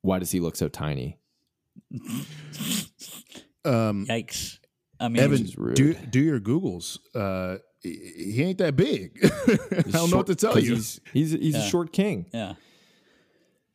[0.03, 1.19] "Why does he look so tiny?"
[3.65, 4.59] Um Yikes.
[5.01, 6.99] I mean, Evan, do do your Googles.
[7.15, 9.19] Uh, he he ain't that big.
[9.25, 10.75] I don't know what to tell you.
[10.75, 12.27] He's he's, he's a short king.
[12.33, 12.55] yeah.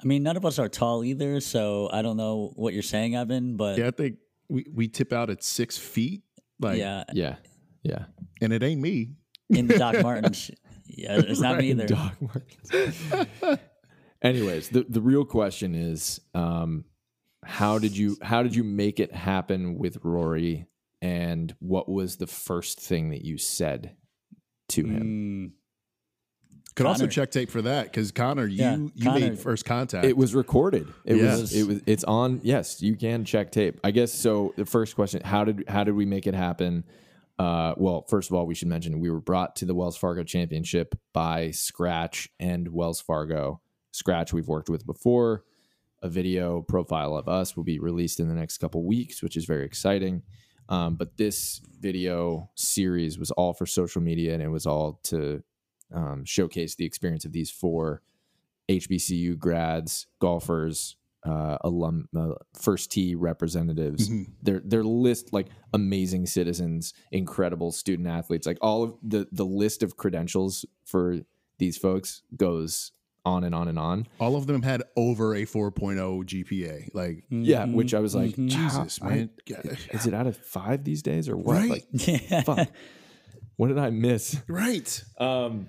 [0.01, 3.15] I mean, none of us are tall either, so I don't know what you're saying,
[3.15, 3.55] Evan.
[3.55, 4.17] But Yeah, yeah, I think
[4.49, 6.23] we, we tip out at six feet.
[6.59, 8.05] Like, Yeah, yeah.
[8.41, 9.11] and it ain't me.
[9.49, 10.51] in the Doc Martens.
[10.95, 11.87] Yeah, it's not me either.
[11.87, 13.59] Dog Martens.
[14.21, 16.85] Anyways, the, the real question is, um,
[17.43, 20.65] how did you how did you make it happen with Rory,
[21.01, 23.97] and what was the first thing that you said
[24.69, 25.51] to him?
[25.51, 29.19] Mm, Could also check tape for that because Connor, you Yeah, you Connor.
[29.19, 30.05] made first contact.
[30.05, 30.87] It was recorded.
[31.03, 31.35] It Yeah.
[31.35, 32.39] was it was it's on.
[32.43, 33.77] Yes, you can check tape.
[33.83, 34.53] I guess so.
[34.55, 36.85] The first question: How did how did we make it happen?
[37.39, 40.23] Uh, well, first of all, we should mention we were brought to the Wells Fargo
[40.23, 43.61] Championship by Scratch and Wells Fargo.
[43.91, 45.43] Scratch we've worked with before.
[46.01, 49.45] A video profile of us will be released in the next couple weeks, which is
[49.45, 50.21] very exciting.
[50.69, 55.43] Um, but this video series was all for social media, and it was all to
[55.93, 58.01] um, showcase the experience of these four
[58.69, 64.09] HBCU grads, golfers, uh, alum, uh, first tee representatives.
[64.09, 64.27] Mhm.
[64.41, 69.83] Their their list like amazing citizens, incredible student athletes, like all of the the list
[69.83, 71.19] of credentials for
[71.59, 72.91] these folks goes
[73.25, 74.05] on and on and on.
[74.19, 76.89] All of them had over a 4.0 GPA.
[76.93, 78.49] Like, Yeah, mhm, which I was like, mhm.
[78.49, 79.29] Jesus, I- man.
[79.93, 81.55] is it out of five these days or what?
[81.55, 81.69] Right.
[81.93, 82.67] Like, fuck.
[83.55, 84.41] What did I miss?
[84.47, 85.03] right.
[85.19, 85.67] Um,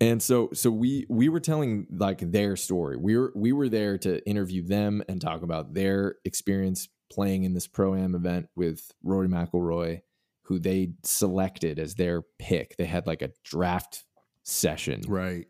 [0.00, 2.96] And so so we we were telling like their story.
[2.96, 7.54] We were we were there to interview them and talk about their experience playing in
[7.54, 10.02] this pro am event with Rory McIlroy,
[10.42, 12.76] who they selected as their pick.
[12.76, 14.04] They had like a draft
[14.42, 15.46] session Right.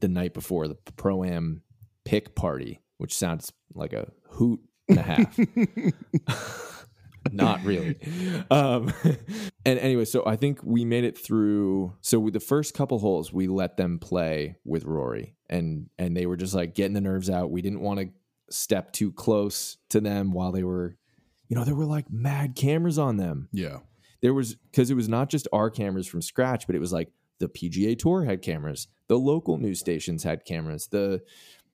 [0.00, 1.62] the night before the pro am
[2.04, 5.38] pick party, which sounds like a hoot and a half.
[7.32, 7.96] Not really.
[8.50, 8.92] Um,
[9.64, 11.94] and anyway, so I think we made it through.
[12.00, 16.26] So with the first couple holes, we let them play with Rory, and and they
[16.26, 17.50] were just like getting the nerves out.
[17.50, 18.08] We didn't want to
[18.50, 20.96] step too close to them while they were,
[21.48, 23.78] you know, there were like mad cameras on them Yeah.
[24.22, 27.12] there was because it was not just our cameras from scratch, but it was like
[27.38, 31.22] the PGA Tour had cameras, the local news stations had cameras, the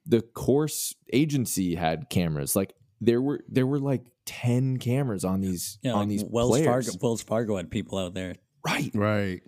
[0.04, 2.54] the course agency had cameras.
[2.54, 6.50] Like there were there were like ten cameras on these Yeah, on like these Wells
[6.50, 6.86] players.
[6.88, 6.98] Fargo.
[7.06, 8.36] Wells Fargo had people out there.
[8.64, 8.90] right?
[8.94, 9.42] Right.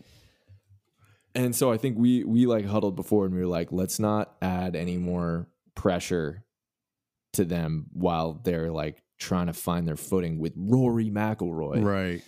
[1.34, 4.34] And so I think we we like huddled before and we were like, let's not
[4.42, 6.42] add any more pressure
[7.34, 11.84] to them while they're like trying to find their footing with Rory McIlroy.
[11.84, 12.22] Right.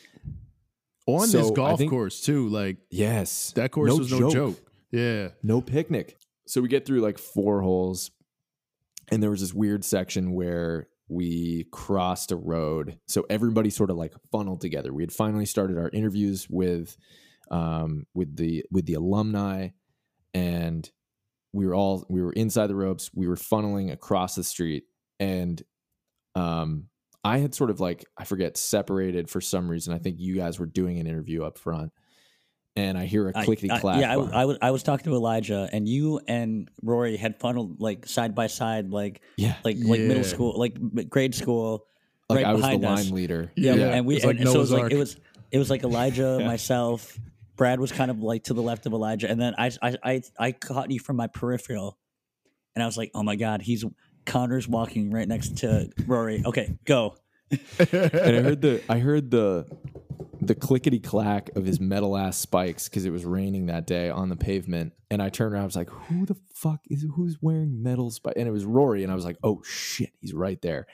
[1.06, 2.48] On So, this golf think- course too.
[2.48, 4.32] Like Yes, that course No was no joke.
[4.32, 4.56] joke.
[4.92, 5.28] Yeah.
[5.42, 6.16] no picnic.
[6.46, 8.10] So we get through like four holes,
[9.10, 12.98] and there was this weird section where we crossed a road.
[13.08, 14.92] So everybody sort of like funneled together.
[14.94, 16.96] We had finally started our interviews with
[17.50, 19.68] um, with the with the alumni,
[20.32, 20.88] and
[21.52, 23.10] we were all we were inside the ropes.
[23.12, 24.84] We were funneling across the street,
[25.18, 25.60] and
[26.36, 26.86] um,
[27.24, 29.92] I had sort of like I forget separated for some reason.
[29.92, 31.92] I think you guys were doing an interview up front.
[32.76, 34.00] And I hear a clickety I- clack.
[34.00, 37.38] yeah, I, w- I was I was talking to Elijah, and you and Rory had
[37.40, 41.84] funneled like side by side, like yeah, like like middle school, like grade school.
[42.28, 43.04] like right I was the behind us.
[43.06, 43.50] line leader.
[43.56, 45.16] Yeah, Yeah, and we it was like and, so it was Noah's like it was
[45.50, 46.46] it was like Elijah, Yeah.
[46.46, 47.18] myself,
[47.56, 50.22] Brad was kind of like to the left of Elijah, and then I I I,
[50.38, 51.98] I caught you from my peripheral,
[52.76, 53.84] and I was like, oh my god, he's
[54.26, 56.42] Connor's walking right next to Rory.
[56.46, 57.16] Okay, go.
[57.50, 57.58] and
[57.90, 59.66] I heard the I heard the
[60.40, 64.28] the clickety clack of his metal ass spikes because it was raining that day on
[64.28, 64.92] the pavement.
[65.10, 68.38] And I turned around, I was like, "Who the fuck is who's wearing metal spikes?"
[68.38, 70.86] And it was Rory, and I was like, "Oh shit, he's right there."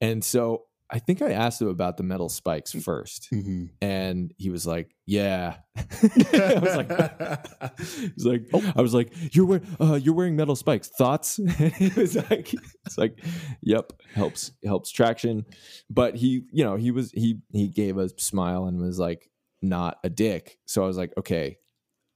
[0.00, 3.70] And so I think I asked him about the metal spikes first, Mhm.
[3.82, 7.78] and he was like, "Yeah." I was like,
[8.14, 8.42] "He's like,
[8.76, 10.88] I was like, you're wearing uh, you're wearing metal spikes.
[10.88, 12.54] Thoughts?" And he was like,
[12.86, 13.18] "It's like,
[13.60, 15.44] yep, helps helps traction."
[15.90, 19.98] But he, you know, he was he he gave a smile and was like, not
[20.04, 20.58] a dick.
[20.66, 21.58] So I was like, okay,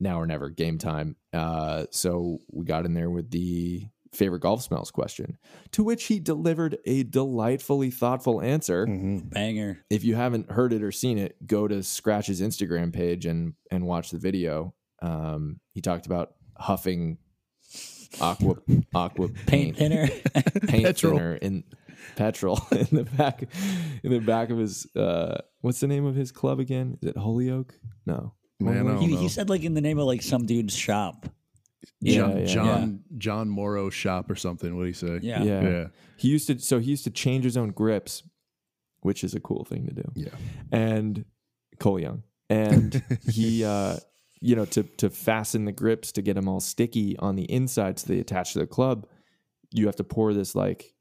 [0.00, 1.16] now or never, game time.
[1.32, 5.38] Uh, so we got in there with the favorite golf smells question,
[5.72, 9.30] to which he delivered a delightfully thoughtful answer Mhm.
[9.30, 9.78] Banger.
[9.90, 13.86] if you haven't heard it or seen it, go to Scratch's Instagram page and and
[13.86, 14.74] watch the video.
[15.00, 17.18] Um, he talked about huffing
[18.20, 18.56] aqua
[18.94, 20.06] aqua Paint paint thinner.
[20.68, 21.12] paint Petrol.
[21.16, 21.64] thinner in
[22.16, 23.44] petrol in the back
[24.02, 26.98] in the back of his uh what's the name of his club again?
[27.02, 27.74] Is it Holyoke?
[28.06, 28.34] No.
[28.60, 29.00] Man, I Holyoke?
[29.00, 31.26] don't he, he said like in the name of like some dude's shop.
[32.00, 34.76] Yeah, John, yeah, John John Morrow shop or something.
[34.76, 35.18] What do you say?
[35.22, 35.42] Yeah.
[35.42, 35.62] yeah.
[35.62, 35.86] Yeah.
[36.16, 38.22] He used to so he used to change his own grips,
[39.00, 40.04] which is a cool thing to do.
[40.14, 40.30] Yeah.
[40.70, 41.24] and
[41.78, 42.22] Cole Young.
[42.48, 43.96] And he, uh,
[44.40, 47.98] you know, to to fasten the grips to get them all sticky on the inside
[47.98, 49.06] so they attach to the club,
[49.70, 50.94] you have to pour this like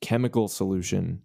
[0.00, 1.22] chemical solution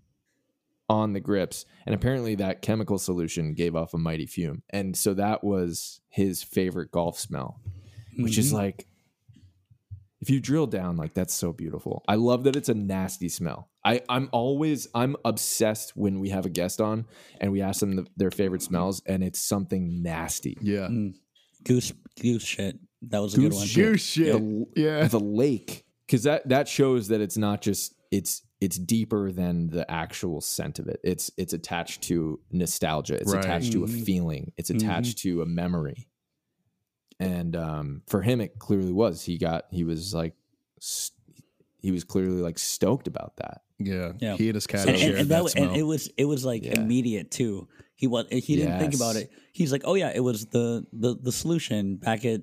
[0.89, 1.65] on the grips.
[1.85, 4.63] And apparently that chemical solution gave off a mighty fume.
[4.71, 7.61] And so that was his favorite golf smell,
[8.17, 8.55] which is Mhm.
[8.55, 8.87] like
[10.21, 12.03] if you drill down, like that's so beautiful.
[12.07, 13.69] I love that it's a nasty smell.
[13.83, 17.05] I, I'm always I'm obsessed when we have a guest on
[17.39, 20.57] and we ask them the, their favorite smells, and it's something nasty.
[20.61, 20.87] Yeah.
[20.89, 21.15] Mm.
[21.63, 22.79] goose goose shit.
[23.03, 23.67] That was a Goose good one.
[23.91, 24.33] Goose shit.
[24.33, 25.07] The, Yeah.
[25.07, 29.89] the lake, because that that shows that it's not just it's it's deeper than the
[29.89, 30.99] actual scent of it.
[31.03, 33.15] It's it's attached to nostalgia.
[33.15, 33.43] It's Right.
[33.43, 34.05] attached to a Mhm.
[34.05, 34.51] feeling.
[34.57, 36.07] It's attached to a memory.
[37.21, 39.23] And um, for him, it clearly was.
[39.23, 40.33] He got he was like
[40.79, 41.17] st-
[41.81, 43.61] he was clearly like stoked about that.
[43.79, 44.13] Yeah.
[44.19, 44.35] Yeah.
[44.37, 46.25] He and his cat and, shared and, and that, that, wa- and it was it
[46.25, 46.79] was like Yeah.
[46.79, 47.67] immediate too.
[47.95, 49.29] He was he didn't think about it.
[49.53, 52.41] He's like, oh yeah, it was the the the solution back at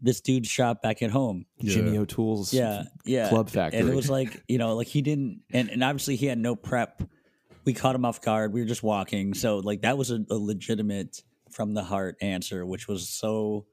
[0.00, 1.46] this dude's shop back at home.
[1.58, 1.74] Yeah.
[1.74, 3.28] Jimmy O'Toole's Yeah, yeah.
[3.28, 3.80] Club Factory.
[3.80, 6.54] And it was like you know, like he didn't, and and obviously he had no
[6.54, 7.02] prep.
[7.64, 8.52] We caught him off guard.
[8.52, 12.66] We were just walking, so like that was a, a legitimate from the heart answer,
[12.66, 13.64] which was so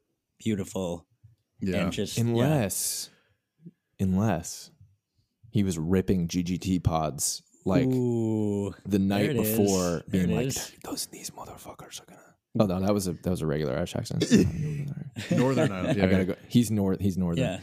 [0.43, 1.05] beautiful
[1.59, 1.77] yeah.
[1.77, 2.23] and just yeah.
[2.23, 3.09] unless
[3.99, 4.71] unless
[5.51, 10.71] he was ripping GGT pods like Ooh, the night before, There being like, is.
[10.83, 12.21] "Those these motherfuckers are gonna
[12.59, 14.25] Oh no, that was a that was a regular Irish accent.
[15.31, 15.97] Northern Ireland.
[15.97, 16.35] Yeah, I gotta go.
[16.49, 16.99] He's north.
[16.99, 17.45] He's northern.
[17.45, 17.59] Yeah.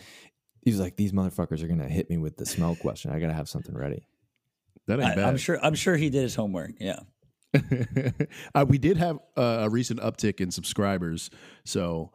[0.63, 3.11] He's like these motherfuckers are gonna hit me with the smell question.
[3.11, 4.07] I gotta have something ready.
[4.87, 5.25] that ain't I, bad.
[5.25, 5.59] I'm sure.
[5.63, 6.73] I'm sure he did his homework.
[6.81, 7.01] Yeah.
[8.55, 11.31] uh, we did have uh, a recent uptick in subscribers,
[11.65, 12.13] so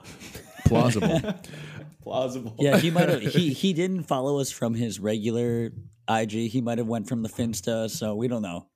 [0.66, 1.22] plausible.
[2.04, 2.54] Plausible.
[2.60, 2.78] Yeah.
[2.80, 3.22] He might have.
[3.22, 5.72] he he didn't follow us from his regular
[6.10, 6.32] IG.
[6.32, 7.90] He might have went from the Finsta.
[7.90, 8.68] So we don't know.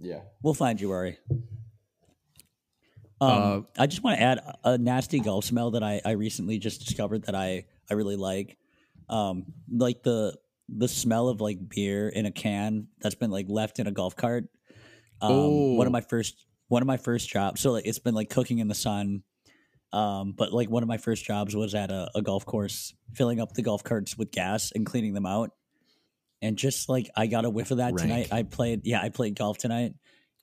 [0.00, 0.20] Yeah.
[0.42, 1.18] We'll find you, Rory.
[3.20, 6.86] Um, I just want to add a nasty golf smell that I, I recently just
[6.86, 8.56] discovered that I, I really like.
[9.08, 10.36] Um, like the
[10.68, 14.14] the smell of like beer in a can that's been like left in a golf
[14.16, 14.44] cart.
[15.20, 15.88] Um, one Oh.
[15.88, 17.60] of my first one of my first jobs.
[17.60, 19.22] So like it's been like cooking in the sun.
[19.92, 23.40] Um, but like one of my first jobs was at a, a golf course, filling
[23.40, 25.50] up the golf carts with gas and cleaning them out.
[26.42, 27.98] And just like I got a whiff of that Rank.
[27.98, 28.32] tonight.
[28.32, 29.94] I played, yeah, I played golf tonight,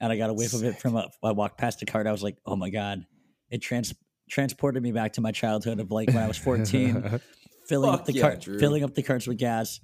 [0.02, 1.10] and I got a whiff of it from a.
[1.24, 2.08] I walked past a cart.
[2.08, 3.06] I was like, oh my god,
[3.50, 3.94] it trans
[4.30, 7.22] transported me back to my childhood of like when I was fourteen,
[7.70, 8.60] filling up the yeah, cart, Drew.
[8.60, 9.80] filling up the carts with gas,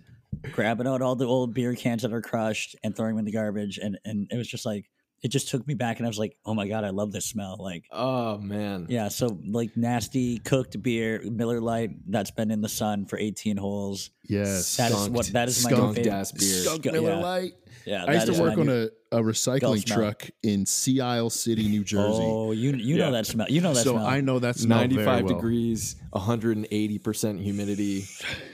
[0.52, 3.32] grabbing out all the old beer cans that are crushed and throwing them in the
[3.32, 4.90] garbage, and and it was just like
[5.22, 7.26] it just took me back, and I was like, oh my god, I love this
[7.26, 7.86] smell, like.
[7.92, 8.88] Oh man.
[8.90, 13.58] Yeah, so like nasty cooked beer, Miller Lite, that's been in the sun for 18
[13.58, 14.10] holes.
[14.28, 16.08] yes, That is Skunked- what that is my favorite.
[16.08, 16.64] ass beer.
[16.64, 17.20] Skunk Miller yeah.
[17.20, 17.54] Lite.
[17.86, 21.84] Yeah, I used to work on a, a recycling truck in Sea Isle City, New
[21.84, 22.22] Jersey.
[22.24, 23.06] Oh, you you Yeah.
[23.06, 23.48] know that smell.
[23.50, 24.06] You know that so smell.
[24.06, 25.34] I know that smell very 95 well.
[25.36, 28.06] degrees, 180% humidity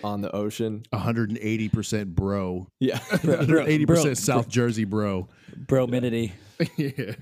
[0.04, 0.84] on the ocean.
[0.94, 2.68] 180% bro.
[2.80, 2.98] Yeah.
[3.00, 5.28] 180% bro- South Jersey bro.
[5.56, 6.34] Bromidity.
[6.78, 7.14] yeah.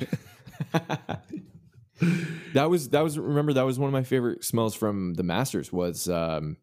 [2.54, 5.72] that was that was remember that was one of my favorite smells from the Masters
[5.72, 6.58] was um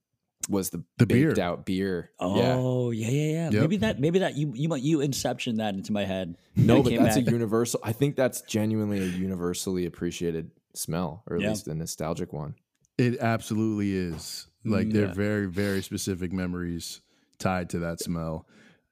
[0.49, 1.45] was the The baked beer.
[1.45, 2.11] out beer.
[2.20, 3.51] Oh yeah, yeah, yeah.
[3.51, 3.61] Yep.
[3.61, 6.36] Maybe that maybe that you you might you inception that into my head.
[6.57, 7.26] No, but that's back.
[7.28, 7.80] a universal.
[7.82, 11.51] I think that's genuinely a universally appreciated smell, or at Yeah.
[11.51, 12.55] least a nostalgic one.
[12.99, 14.47] It absolutely is.
[14.64, 17.01] Like Mm, there are very, very specific memories
[17.38, 18.47] tied to that smell.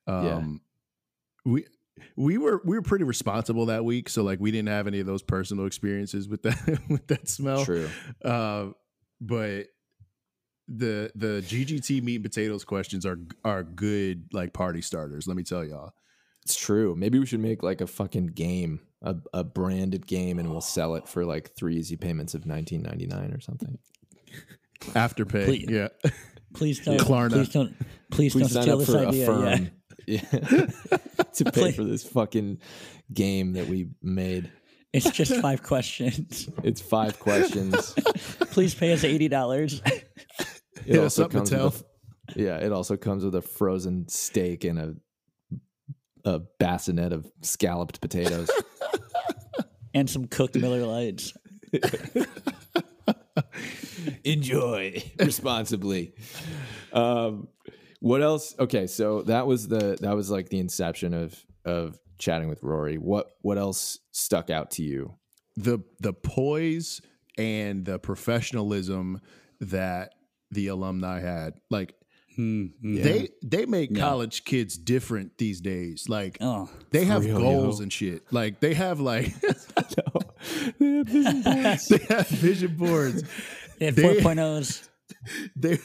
[0.06, 0.60] Um
[1.44, 1.66] we
[2.16, 5.06] we were we were pretty responsible that week, so like we didn't have any of
[5.06, 7.64] those personal experiences with that with that smell.
[7.64, 7.88] True.
[8.24, 8.68] Uh,
[9.20, 9.66] but
[10.70, 15.26] the the GGT meat and potatoes questions are are good like party starters.
[15.26, 15.92] Let me tell y'all.
[16.44, 16.94] It's true.
[16.96, 20.94] Maybe we should make like a fucking game, a, a branded game, and we'll sell
[20.94, 23.78] it for like three easy payments of nineteen ninety nine or something.
[24.80, 25.66] Afterpay, Please.
[25.68, 25.88] yeah.
[26.54, 26.98] Please don't.
[26.98, 27.30] Klarna.
[27.32, 27.76] Please don't.
[28.10, 29.28] Please, Please don't sign steal this for idea.
[29.42, 29.58] Yeah.
[30.06, 30.20] Yeah.
[31.34, 31.76] to pay Please.
[31.76, 32.58] for this fucking
[33.12, 34.50] game that we made.
[34.92, 36.48] It's just five questions.
[36.64, 37.92] It's five questions.
[38.50, 39.80] Please pay us eighty dollars.
[40.90, 41.84] It Hit us also comes with
[42.36, 44.94] a, yeah, it also comes with a frozen steak and a
[46.24, 48.50] a bassinet of scalloped potatoes.
[49.94, 51.32] and some cooked Miller Lites.
[54.24, 56.12] Enjoy responsibly.
[56.92, 57.48] Um,
[58.00, 58.54] what else?
[58.58, 62.98] Okay, so that was the that was like the inception of of chatting with Rory.
[62.98, 65.14] What what else stuck out to you?
[65.56, 67.00] the the poise
[67.38, 69.20] and the professionalism
[69.60, 70.14] that
[70.50, 71.54] the alumni had.
[71.70, 71.94] Like
[72.36, 76.08] they they make college kids different these days.
[76.08, 77.82] Like Oh, they have real, goals yo.
[77.84, 78.32] and shit.
[78.32, 79.34] Like they have like
[80.78, 81.88] They have vision boards.
[81.88, 83.22] they have vision boards.
[83.78, 84.88] they had They- 4.0s.
[85.56, 85.78] they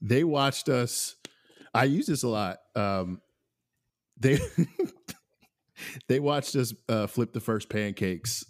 [0.00, 1.16] they watched us.
[1.74, 2.58] I use this a lot.
[2.76, 3.20] Um,
[4.18, 4.38] they
[6.08, 8.44] they watched us uh, flip the first pancakes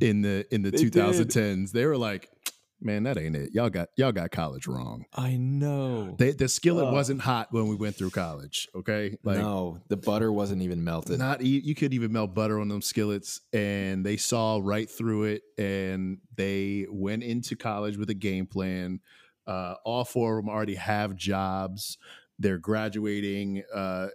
[0.00, 0.92] in the in the They did.
[0.92, 1.72] 2010s.
[1.72, 2.28] They were like,
[2.80, 3.50] "Man, that ain't it.
[3.52, 5.04] Y'all got y'all got college wrong.
[5.14, 6.14] I know.
[6.18, 6.92] They, the skillet Oh.
[6.92, 8.68] wasn't hot when we went through college.
[8.74, 11.18] Okay, like." no, the butter wasn't even melted.
[11.18, 15.24] Not e- you could even melt butter on them skillets, and they saw right through
[15.24, 19.00] it, and they went into college with a game plan.
[19.46, 21.98] Uh, all four of them already have jobs.
[22.38, 23.62] They're graduating.
[23.74, 24.08] Uh,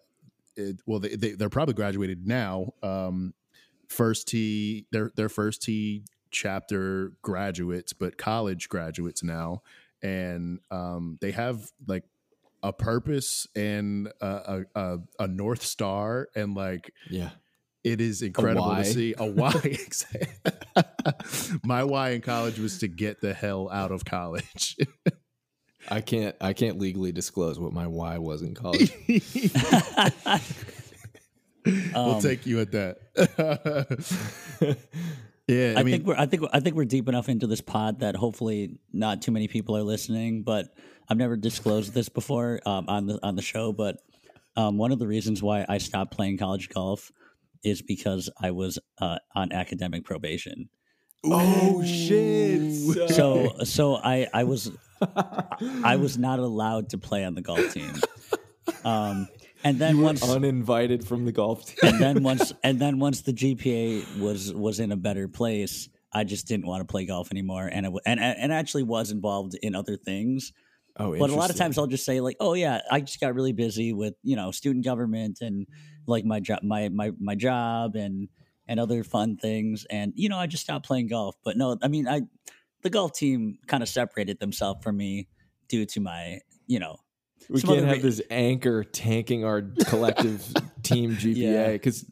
[0.55, 2.73] it, well, they, they they're probably graduated now.
[2.83, 3.33] Um,
[3.89, 9.61] first Tee, their their first Tee chapter graduates, but college graduates now,
[10.01, 12.03] and um, they have like
[12.61, 17.31] a purpose and a, a, a, a north star and like yeah.
[17.83, 19.13] it is incredible to see.
[19.17, 19.51] A why
[21.63, 24.77] my why in college was to get the hell out of college.
[25.89, 28.93] I can't I can't legally disclose what my why was in college.
[31.65, 32.99] we'll Um, take you at that
[35.47, 37.61] yeah i, I, mean think we're I think I think we're deep enough into this
[37.61, 40.43] pod that hopefully not too many people are listening.
[40.43, 40.73] But
[41.09, 43.73] I've never disclosed this before um, on the on the show.
[43.73, 43.97] But
[44.55, 47.11] um, one of the reasons why I stopped playing college golf
[47.63, 50.69] is because I was uh, on academic probation.
[51.25, 53.09] Oh shit!
[53.09, 54.71] So so I I was
[55.83, 57.93] I was not allowed to play on the golf team.
[58.85, 59.27] Um,
[59.63, 61.77] and then once uninvited from the golf team.
[61.93, 66.23] and then once and then once the GPA was was in a better place, I
[66.23, 69.75] just didn't want to play golf anymore, and it and and actually was involved in
[69.75, 70.51] other things.
[70.97, 73.33] Oh, But a lot of times I'll just say like, oh yeah, I just got
[73.33, 75.65] really busy with you know student government and
[76.05, 78.29] like my job, my my my job and
[78.67, 81.35] and other fun things, and you know I just stopped playing golf.
[81.43, 82.21] But no, I mean I
[82.83, 85.27] the golf team kind of separated themselves from me
[85.67, 86.97] due to my you know
[87.49, 90.41] we some can't have re- this anchor tanking our collective
[90.83, 91.71] team GPA Yeah.
[91.73, 92.05] because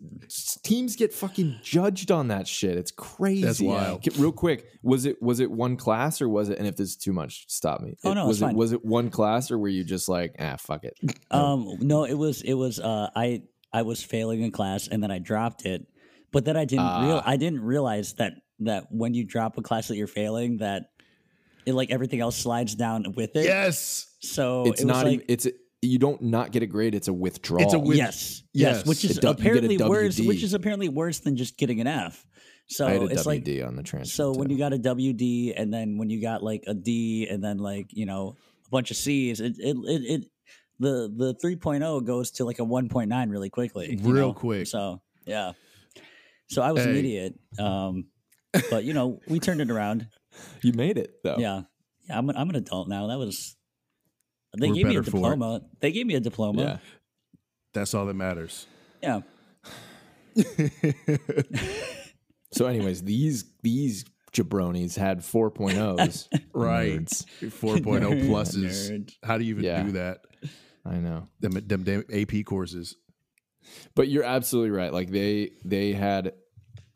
[0.64, 2.78] teams get fucking judged on that shit.
[2.78, 3.44] It's crazy.
[3.46, 4.06] That's wild.
[4.18, 6.58] Real quick, was it was it one class or was it?
[6.58, 7.96] And if this is too much, stop me.
[8.04, 8.56] Oh, It- no, was it's it fine.
[8.56, 10.94] was it one class or were you just like ah fuck it?
[11.32, 13.44] Um, no, it was it was uh, I
[13.74, 15.88] I was failing in class and then I dropped it,
[16.34, 17.24] but then I didn't real Ah.
[17.26, 20.84] I didn't realize that that when you drop a class that you're failing that
[21.66, 23.46] it like everything else slides down with it.
[23.46, 24.08] Yes.
[24.22, 25.06] So it's it not.
[25.06, 25.48] like it's
[25.82, 26.94] you don't not get a grade.
[26.94, 27.64] It's a withdrawal.
[27.64, 28.78] It's a with- yes, yes.
[28.78, 30.20] yes, which is A du- you get a apparently worse.
[30.20, 32.26] Which is apparently worse than just getting an F.
[32.68, 34.16] So I had a it's like WD on the transcript.
[34.16, 37.44] so when you got a WD and then when you got like a D and
[37.44, 40.26] then like you know a bunch of C's, it it it, it
[40.80, 44.34] the the 3.0 goes to like a 1.9 really quickly, Real know?
[44.34, 44.68] quick.
[44.68, 45.52] So yeah,
[46.48, 48.06] so I was an idiot, um,
[48.70, 50.08] but you know we turned it around.
[50.62, 51.38] you made it though.
[51.40, 51.64] Yeah,
[52.08, 53.08] yeah, I'm an, I'm an adult now.
[53.08, 53.56] That was
[54.58, 55.22] they We're gave me a better for it.
[55.22, 55.62] diploma.
[55.80, 56.62] They gave me a diploma.
[56.62, 56.78] yeah.
[57.74, 58.68] That's all that matters.
[59.02, 59.22] yeah.
[62.54, 66.28] So, anyways, these these jabronis had 4.0s.
[66.54, 67.00] right.
[67.00, 67.26] Nerds.
[67.42, 68.92] 4.0 pluses.
[68.92, 69.14] Nerd.
[69.24, 69.84] How do you even Yeah.
[69.84, 70.26] do that?
[70.86, 71.30] I know.
[71.40, 72.98] Them, them damn AP courses.
[73.96, 74.92] But you're absolutely right.
[74.92, 76.34] Like they they had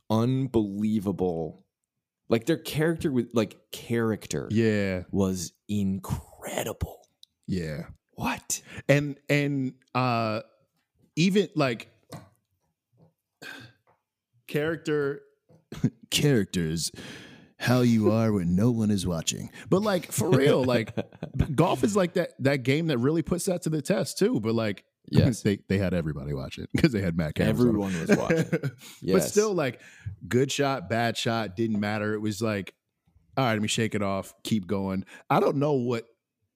[0.09, 1.63] unbelievable
[2.27, 5.03] like their character with like character Yeah.
[5.09, 7.04] was incredible.
[7.47, 7.83] Yeah.
[8.13, 8.61] What?
[8.87, 10.41] and and uh
[11.15, 11.89] even like
[14.47, 15.21] character
[16.11, 16.91] characters
[17.57, 20.93] how you are when no one is watching but like for real like
[21.55, 24.53] golf is like that that game that really puts that to the test too but
[24.53, 25.41] like Yes.
[25.43, 27.39] they they had everybody watch it because they had Matt.
[27.39, 28.47] Everyone was watching.
[29.03, 29.13] yes.
[29.13, 29.79] but still like
[30.27, 32.73] good shot bad shot didn't matter it was like
[33.37, 36.05] all right let me shake it off keep going i don't know what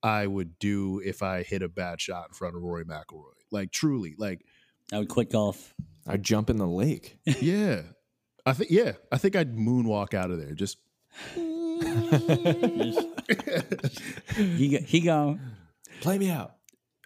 [0.03, 3.71] i would do if i hit a bad shot in front of rory mcilroy like
[3.71, 4.41] truly like
[4.91, 5.75] I would quit golf.
[6.07, 7.17] I'd jump in the lake.
[7.41, 7.81] yeah
[8.45, 10.77] i think yeah i think i'd moonwalk out of there just
[14.35, 15.39] He go- he go.
[16.01, 16.53] Play me out.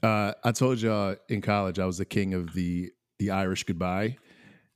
[0.03, 4.17] uh i told y'all in college i was the king of the the irish goodbye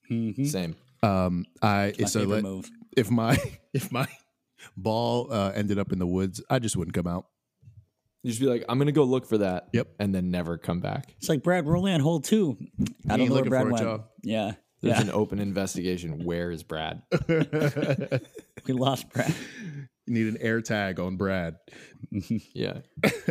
[0.09, 0.47] Mhm.
[0.47, 0.75] Same.
[1.03, 2.69] um i My so let, move.
[2.95, 3.37] if my
[3.73, 4.07] if my
[4.77, 7.25] ball uh ended up in the woods i just wouldn't come out
[8.27, 9.69] You just be like, I'm gonna go look for that.
[9.71, 9.87] Yep.
[9.99, 11.13] And then never come back.
[11.15, 12.57] It's like Brad, we're only on hold two.
[12.59, 13.85] I ain't don't know where looking Brad for it, went.
[13.85, 14.11] y'all.
[14.21, 14.51] Yeah,
[14.81, 15.03] There's yeah.
[15.03, 16.25] an open investigation.
[16.25, 17.03] Where is Brad?
[17.29, 19.33] we lost Brad.
[20.07, 21.55] You need an air tag on Brad.
[22.53, 22.79] Yeah.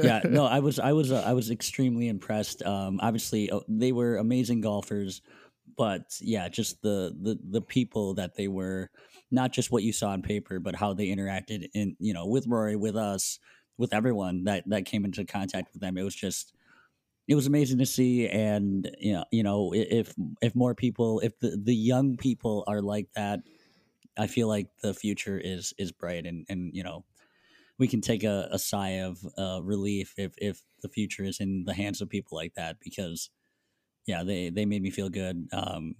[0.03, 2.62] yeah, no, I was, I was, uh, I was extremely impressed.
[2.62, 5.20] Um, obviously, uh, they were amazing golfers,
[5.76, 8.90] but yeah, just the the the people that they were,
[9.30, 12.47] not just what you saw on paper, but how they interacted in, you know, with
[12.47, 13.38] Rory, with us,
[13.79, 15.99] with everyone that that came into contact with them.
[15.99, 16.55] It was just,
[17.29, 21.39] it was amazing to see, and you know, you know, if if more people, if
[21.39, 23.41] the the young people are like that,
[24.18, 27.05] I feel like the future is is bright, and and you know,
[27.79, 31.64] we can take a, a sigh of uh, relief if if the future is in
[31.64, 33.31] the hands of people like that because
[34.07, 35.95] yeah they they made me feel good um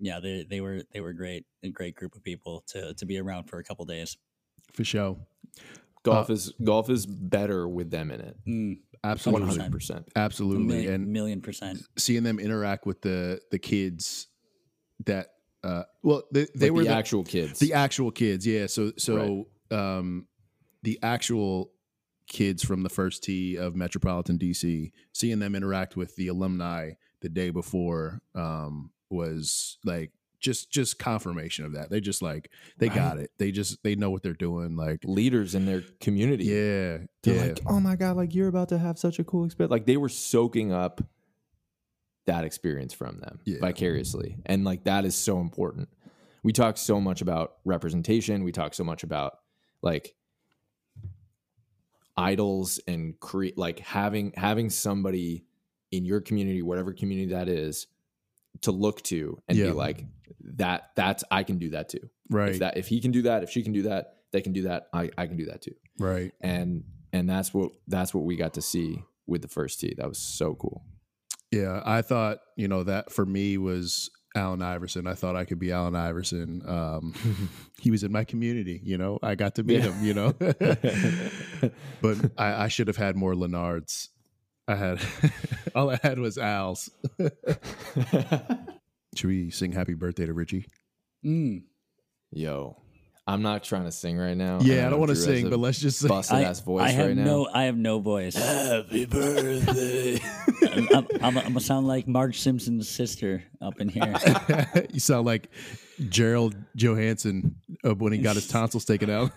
[0.00, 3.18] yeah they they were they were great a great group of people to to be
[3.18, 4.16] around for a couple days
[4.72, 5.16] For sure.
[6.02, 8.36] Golf is golf is better with them in it.
[8.46, 9.58] mm, Absolutely.
[9.58, 9.70] 100%.
[9.70, 10.08] percent.
[10.14, 10.64] a Absolutely.
[10.64, 14.28] million, And million percent seeing them interact with the the kids
[15.06, 15.28] that
[15.64, 17.58] uh well they, they They were the, the, actual kids.
[17.58, 18.66] the actual kids, yeah.
[18.66, 20.26] So so um
[20.82, 21.72] the actual
[22.28, 27.28] kids from the first tee of Metropolitan DC, seeing them interact with the alumni the
[27.28, 31.90] day before um was like just just confirmation of that.
[31.90, 33.30] They just like they got it.
[33.38, 34.74] They just they know what they're doing.
[34.76, 36.44] Like leaders in their community.
[36.44, 37.42] yeah, They're yeah.
[37.42, 39.70] like, oh my God, like you're about to have such a cool experience.
[39.70, 41.02] Like they were soaking up
[42.26, 43.58] that experience from them Yeah.
[43.60, 44.36] vicariously.
[44.46, 45.88] And like that is so important.
[46.42, 48.44] We talk so much about representation.
[48.44, 49.38] We talk so much about
[49.82, 50.14] like
[52.16, 55.44] idols and create like having having somebody
[55.90, 57.86] in your community, whatever community that is,
[58.62, 59.66] to look to and Yeah.
[59.66, 60.04] be like
[60.56, 62.08] that that's I can do that too.
[62.28, 62.50] Right.
[62.52, 64.62] If that if he can do that, if she can do that, they can do
[64.62, 65.74] that, I, I can do that too.
[65.98, 66.32] right.
[66.40, 69.94] And and that's what that's what we got to see with the first tee.
[69.96, 70.84] That was so cool.
[71.50, 75.08] Yeah, I thought you know that for me was Allen Iverson.
[75.08, 76.62] I thought I could be Allen Iverson.
[76.64, 77.14] Um,
[77.80, 78.80] he was in my community.
[78.84, 79.90] You know, I got to meet Yeah.
[79.92, 80.04] him.
[80.04, 80.32] You know,
[82.00, 84.08] but I, I should have had more Lenards.
[84.70, 85.00] I had
[85.74, 86.90] all I had was Al's.
[89.16, 90.66] Should we sing Happy Birthday to Richie?
[91.24, 91.64] Mm.
[92.30, 92.76] Yo,
[93.26, 94.60] I'm not trying to sing right now.
[94.60, 96.08] Yeah, I know don't want to sing, but let's just sing.
[96.08, 97.24] busted I, ass voice I have right now.
[97.24, 98.36] no, I have no voice.
[98.36, 100.20] Happy birthday.
[100.72, 104.14] I'm, I'm, I'm, I'm gonna sound like Marge Simpson's sister up in here.
[104.92, 105.50] you sound like
[106.08, 109.32] Gerald Johansson uh, when he got his tonsils taken out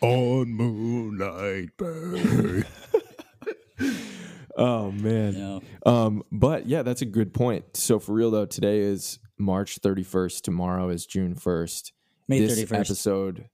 [0.00, 2.64] on Moonlight Bay.
[4.56, 5.34] oh man.
[5.34, 5.62] No.
[5.84, 7.76] Um, but yeah, that's a good point.
[7.76, 10.42] So for real though, today is March 31st.
[10.42, 11.92] Tomorrow is June 1st.
[12.28, 12.74] May this 31st.
[12.80, 13.48] episode.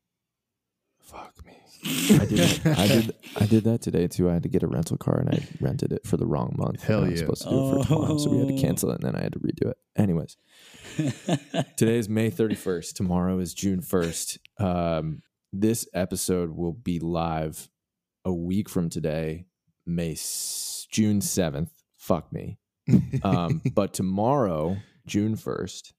[1.00, 1.58] Fuck me.
[1.84, 2.38] I did.
[2.38, 3.14] That, I did.
[3.40, 4.30] I did that today too.
[4.30, 6.82] I had to get a rental car and I rented it for the wrong month.
[6.84, 7.24] Hell and I was yeah.
[7.26, 8.60] supposed to do it for tomorrow, so we had to Oh.
[8.60, 9.76] cancel it and then I had to redo it.
[9.96, 10.36] Anyways,
[11.76, 12.94] today is May 31st.
[12.94, 14.38] Tomorrow is June 1st.
[14.60, 17.68] Um, this episode will be live
[18.24, 19.46] a week from today,
[19.94, 20.16] May
[20.90, 21.70] June 7th.
[21.96, 22.58] Fuck me.
[23.22, 24.76] Um, but tomorrow,
[25.06, 25.92] June 1st,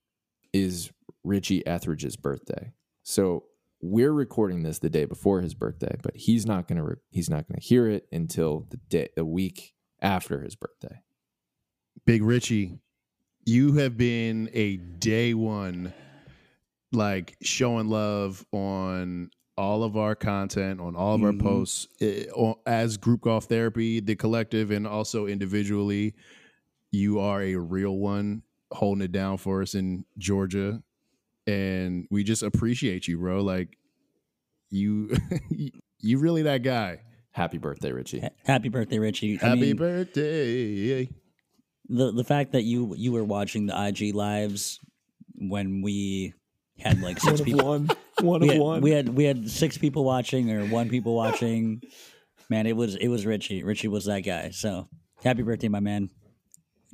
[0.51, 0.91] is
[1.23, 2.73] Richie Etheridge's birthday.
[3.03, 3.45] So
[3.81, 7.47] we're recording this the day before his birthday, but he's not gonna re- he's not
[7.47, 11.01] gonna hear it until the day the week after his birthday.
[12.05, 12.79] Big Richie,
[13.45, 15.93] you have been a day one,
[16.91, 21.25] like showing love on all of our content, on all of Mhm.
[21.25, 21.87] our posts,
[22.35, 26.13] on- as Group Golf Therapy, the collective, and also individually.
[26.91, 30.81] You are a real one, holding it down for us in Georgia,
[31.47, 33.41] and we just appreciate you, bro.
[33.43, 33.77] Like
[34.69, 35.09] you,
[35.99, 37.01] you really that guy.
[37.31, 38.23] Happy birthday, Richie.
[38.45, 39.39] Happy birthday, Richie.
[39.41, 41.05] I Happy mean, birthday.
[41.89, 44.79] the the fact that you you were watching the IG lives
[45.35, 46.33] when we
[46.79, 47.65] had like six people.
[47.67, 47.89] one.
[48.23, 51.81] One We had, we had we had six people watching or one people watching.
[52.49, 53.63] Man, it was it was Richie.
[53.63, 54.51] Richie was that guy.
[54.51, 54.87] So
[55.23, 56.09] happy birthday, my man.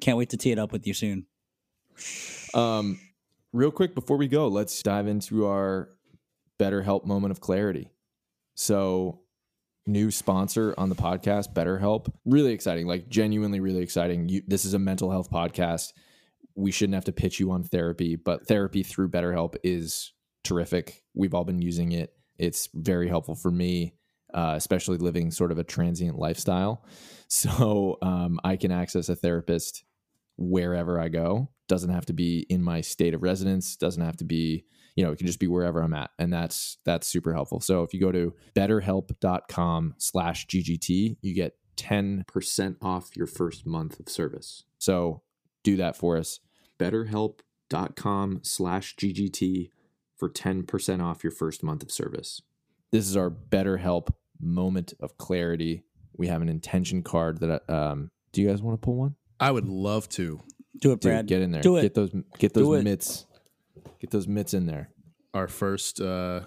[0.01, 1.25] Can't wait to tee it up with you soon.
[2.53, 2.99] Um,
[3.51, 5.89] real quick before we go, let's dive into our
[6.59, 7.91] BetterHelp moment of clarity.
[8.55, 9.21] So,
[9.85, 12.11] new sponsor on the podcast, BetterHelp.
[12.25, 14.29] Really exciting, like genuinely really exciting.
[14.29, 15.93] You, this is a mental health podcast.
[16.55, 20.11] We shouldn't have to pitch you on therapy, but therapy through BetterHelp is
[20.43, 21.03] terrific.
[21.13, 22.13] We've all been using it.
[22.37, 23.95] It's very helpful for me,
[24.33, 26.85] uh, especially living sort of a transient lifestyle.
[27.31, 29.83] So um, I can access a therapist
[30.39, 31.51] wherever I go.
[31.67, 33.75] Doesn't have to be in my state of residence.
[33.75, 34.65] Doesn't have to be,
[34.95, 36.09] you know, it can just be wherever I'm at.
[36.17, 37.59] And that's that's super helpful.
[37.59, 43.99] So if you go to betterhelp.com slash GGT, you get 10% off your first month
[43.99, 44.63] of service.
[44.79, 45.21] So
[45.63, 46.39] do that for us.
[46.79, 49.69] Betterhelp.com slash GGT
[50.19, 52.41] for 10% off your first month of service.
[52.91, 54.09] This is our BetterHelp
[54.39, 55.83] moment of clarity.
[56.17, 59.15] We have an intention card that, um, do you guys want to pull one?
[59.39, 60.41] I would love to.
[60.81, 61.27] Do it, Dude, Brad.
[61.27, 61.61] get in there.
[61.61, 61.81] Do it.
[61.83, 62.83] Get those get those it.
[62.83, 63.25] mitts.
[63.99, 64.89] Get those mitts in there.
[65.33, 66.41] our first uh,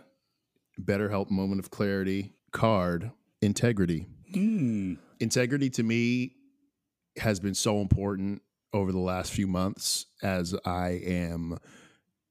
[0.81, 3.11] BetterHelp moment of clarity card
[3.41, 4.07] integrity.
[4.35, 4.99] Mm.
[5.21, 6.35] Integrity to me
[7.19, 8.43] has been so important
[8.73, 11.59] over the last few months as I am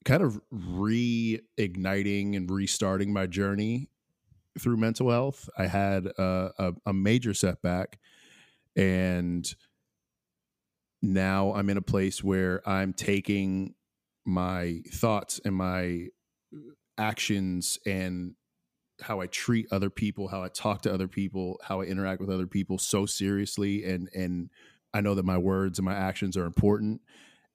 [0.06, 3.90] kind of reigniting and restarting my journey
[4.60, 5.50] through mental health.
[5.58, 8.00] I had a, a, a major setback
[8.76, 9.54] and
[11.02, 13.76] now I'm in a place where I'm taking
[14.26, 16.08] my thoughts and my
[16.98, 18.36] actions and
[19.02, 22.30] how I treat other people, how I talk to other people, how I interact with
[22.30, 24.50] other people so seriously and and
[24.94, 27.02] I know that my words and my actions are important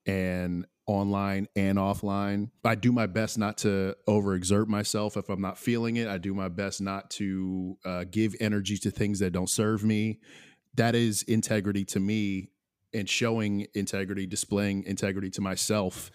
[0.07, 2.51] and online and offline.
[2.65, 6.09] I do my best not to overexert myself if I'm not feeling it.
[6.09, 10.21] I do my best not to uh, give energy to things that don't serve me.
[10.75, 12.51] That is integrity to me
[12.93, 16.11] and showing integrity, displaying integrity to myself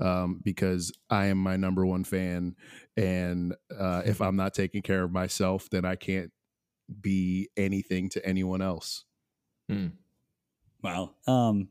[0.00, 2.56] um, because I am my number one fan.
[2.96, 6.32] And uh, if I'm not taking care of myself, then I can't
[7.00, 9.04] be anything to anyone else.
[10.82, 11.14] Wow.
[11.26, 11.68] Um,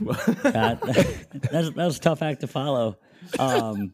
[0.00, 0.80] that,
[1.52, 2.96] that was a tough act to follow.
[3.38, 3.92] Um,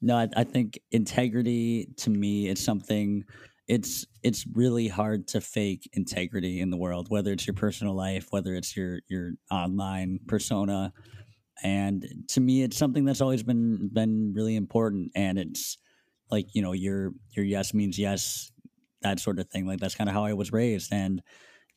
[0.00, 3.24] no, I, I think integrity to me is something.
[3.66, 8.26] It's it's really hard to fake integrity in the world, whether it's your personal life,
[8.30, 10.92] whether it's your your online persona.
[11.62, 15.12] and to me, it's something that's always been been really important.
[15.14, 15.78] And it's
[16.30, 18.52] like you know, your your yes means yes,
[19.00, 19.66] that sort of thing.
[19.66, 21.22] Like that's kind of how I was raised, and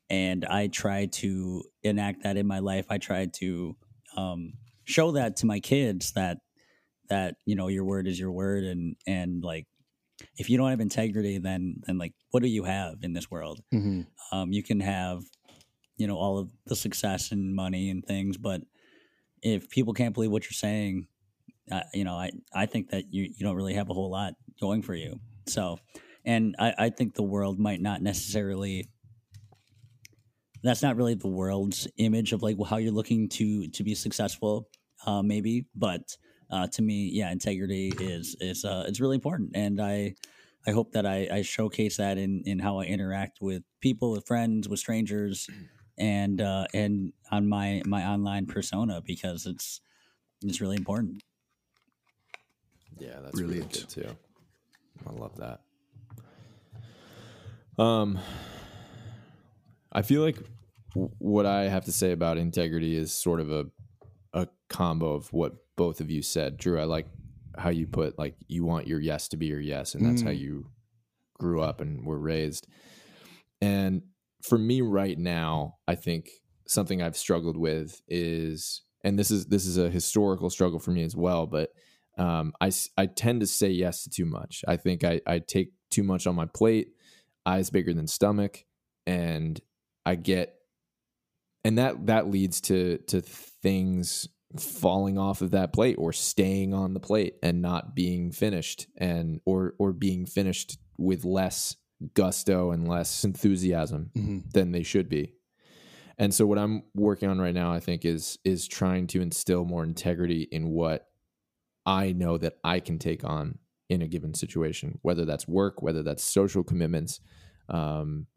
[0.10, 2.86] and I try to enact that in my life.
[2.89, 3.76] I try to
[4.16, 4.53] um,
[4.86, 6.38] show that to my kids that
[7.10, 9.66] that you know your word is your word, and and like
[10.38, 13.62] if you don't have integrity, then then like what do you have in this world?
[13.74, 14.01] Mm-hmm.
[14.36, 15.24] Um, you can have
[15.97, 18.62] you know all of the success and money and things, but
[19.41, 21.08] if people can't believe what you're saying,
[21.72, 24.34] uh, you know, I I think that you you don't really have a whole lot
[24.60, 25.20] going for you.
[25.47, 25.80] So,
[26.26, 28.89] and I I think the world might not necessarily.
[30.64, 34.70] That's not really the world's image of like how you're looking to to be successful,
[35.05, 35.66] uh, maybe.
[35.76, 36.18] But
[36.49, 40.16] uh, to me, yeah, integrity is is uh, it's really important, and I
[40.66, 44.28] I hope that I, I showcase that in in how I interact with people, with
[44.28, 45.49] friends, with strangers,
[45.97, 49.82] and uh, and on my my online persona because it's
[50.41, 51.24] it's really important.
[52.99, 53.74] Yeah, that's really Brilliant.
[53.74, 54.18] good too.
[55.08, 55.62] I love that.
[57.78, 58.20] Um,
[59.98, 60.38] I feel like
[60.93, 63.66] w- what I have to say about integrity is sort of a
[64.34, 66.58] a combo of what both of you said.
[66.58, 67.08] Drew, I like
[67.58, 70.30] how you put like you want your yes to be your yes, and that's how
[70.30, 70.39] Mm.
[70.39, 70.70] you
[71.39, 72.68] grew up and were raised.
[73.60, 74.04] And
[74.43, 76.30] for me right now, I think
[76.68, 81.02] something I've struggled with is, and this is this is a historical struggle for me
[81.04, 81.72] as well, but
[82.20, 84.64] um, I tend to say yes to too much.
[84.68, 86.89] I think I I take too much on my plate,
[87.48, 88.64] eyes bigger than stomach,
[89.08, 89.60] and
[90.08, 90.55] I get,
[91.64, 94.28] and that that leads to to things
[94.58, 99.41] falling off of that plate or staying on the plate and not being finished and
[99.45, 101.76] or or being finished with less
[102.14, 104.39] gusto and less enthusiasm Mm-hmm.
[104.53, 105.34] than they should be.
[106.18, 109.66] And so what I'm working on right now I think is is trying to instill
[109.66, 111.08] more integrity in what
[111.86, 116.03] I know that I can take on in a given situation, whether that's work, whether
[116.03, 117.20] that's social commitments,
[117.70, 118.28] um,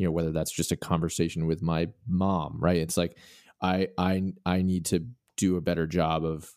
[0.00, 2.78] you know, whether that's just a conversation with my mom, right?
[2.78, 3.18] It's like
[3.60, 6.50] I I I need to do a better job of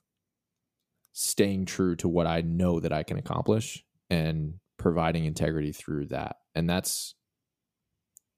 [1.11, 6.37] staying true to what I know that I can accomplish and providing integrity through that.
[6.55, 7.15] And that's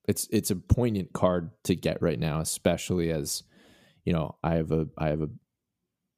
[0.08, 3.44] it's it's a poignant card to get right now, especially as
[4.06, 5.30] you know, I have a I have a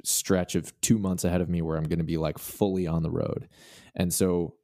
[0.05, 3.03] stretch of 2 months ahead of me where I'm going to be like fully on
[3.03, 3.49] the road.
[3.97, 4.55] And so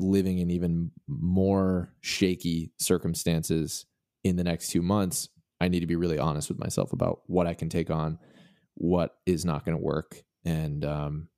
[0.00, 3.86] living in even more shaky circumstances
[4.24, 5.28] in the next 2 months,
[5.60, 8.18] I need to be really honest with myself about what I can take on,
[8.74, 11.28] what is not going to work and um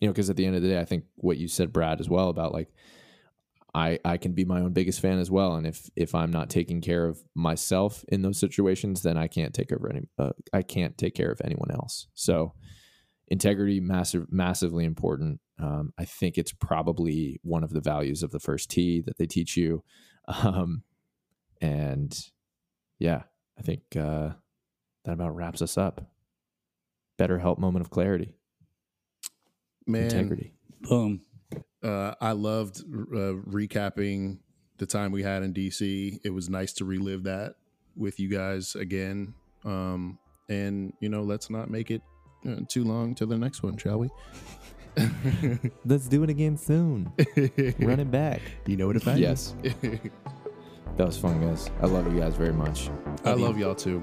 [0.00, 2.00] you know because at the end of the day i think what you said brad
[2.00, 2.68] as well about like
[3.74, 6.48] i i can be my own biggest fan as well and if if i'm not
[6.48, 10.62] taking care of myself in those situations then i can't take over any uh, i
[10.62, 12.06] can't take care of anyone else.
[12.14, 12.52] So
[13.28, 18.40] integrity massive massively important um, i think it's probably one of the values of the
[18.40, 19.82] first tee that they teach you
[20.28, 20.82] um,
[21.60, 22.30] and
[22.98, 23.22] yeah
[23.58, 24.30] i think uh,
[25.04, 26.10] that about wraps us up
[27.18, 28.34] BetterHelp moment of clarity
[29.86, 30.52] Man, integrity
[30.82, 31.22] Boom.
[31.82, 34.38] uh, I loved uh, recapping
[34.78, 36.20] the time we had in DC.
[36.22, 37.54] It was nice to relive that
[37.96, 39.34] with you guys again.
[39.64, 40.18] Um,
[40.48, 42.02] and you know, let's not make it
[42.48, 44.08] uh, too long to the next one, shall we?
[45.84, 47.12] let's do it again soon
[47.80, 49.18] run it back You know what to find.
[49.18, 49.54] yes
[50.96, 52.88] that was fun guys i love you guys very much
[53.22, 53.44] I you.
[53.44, 54.02] love y'all too.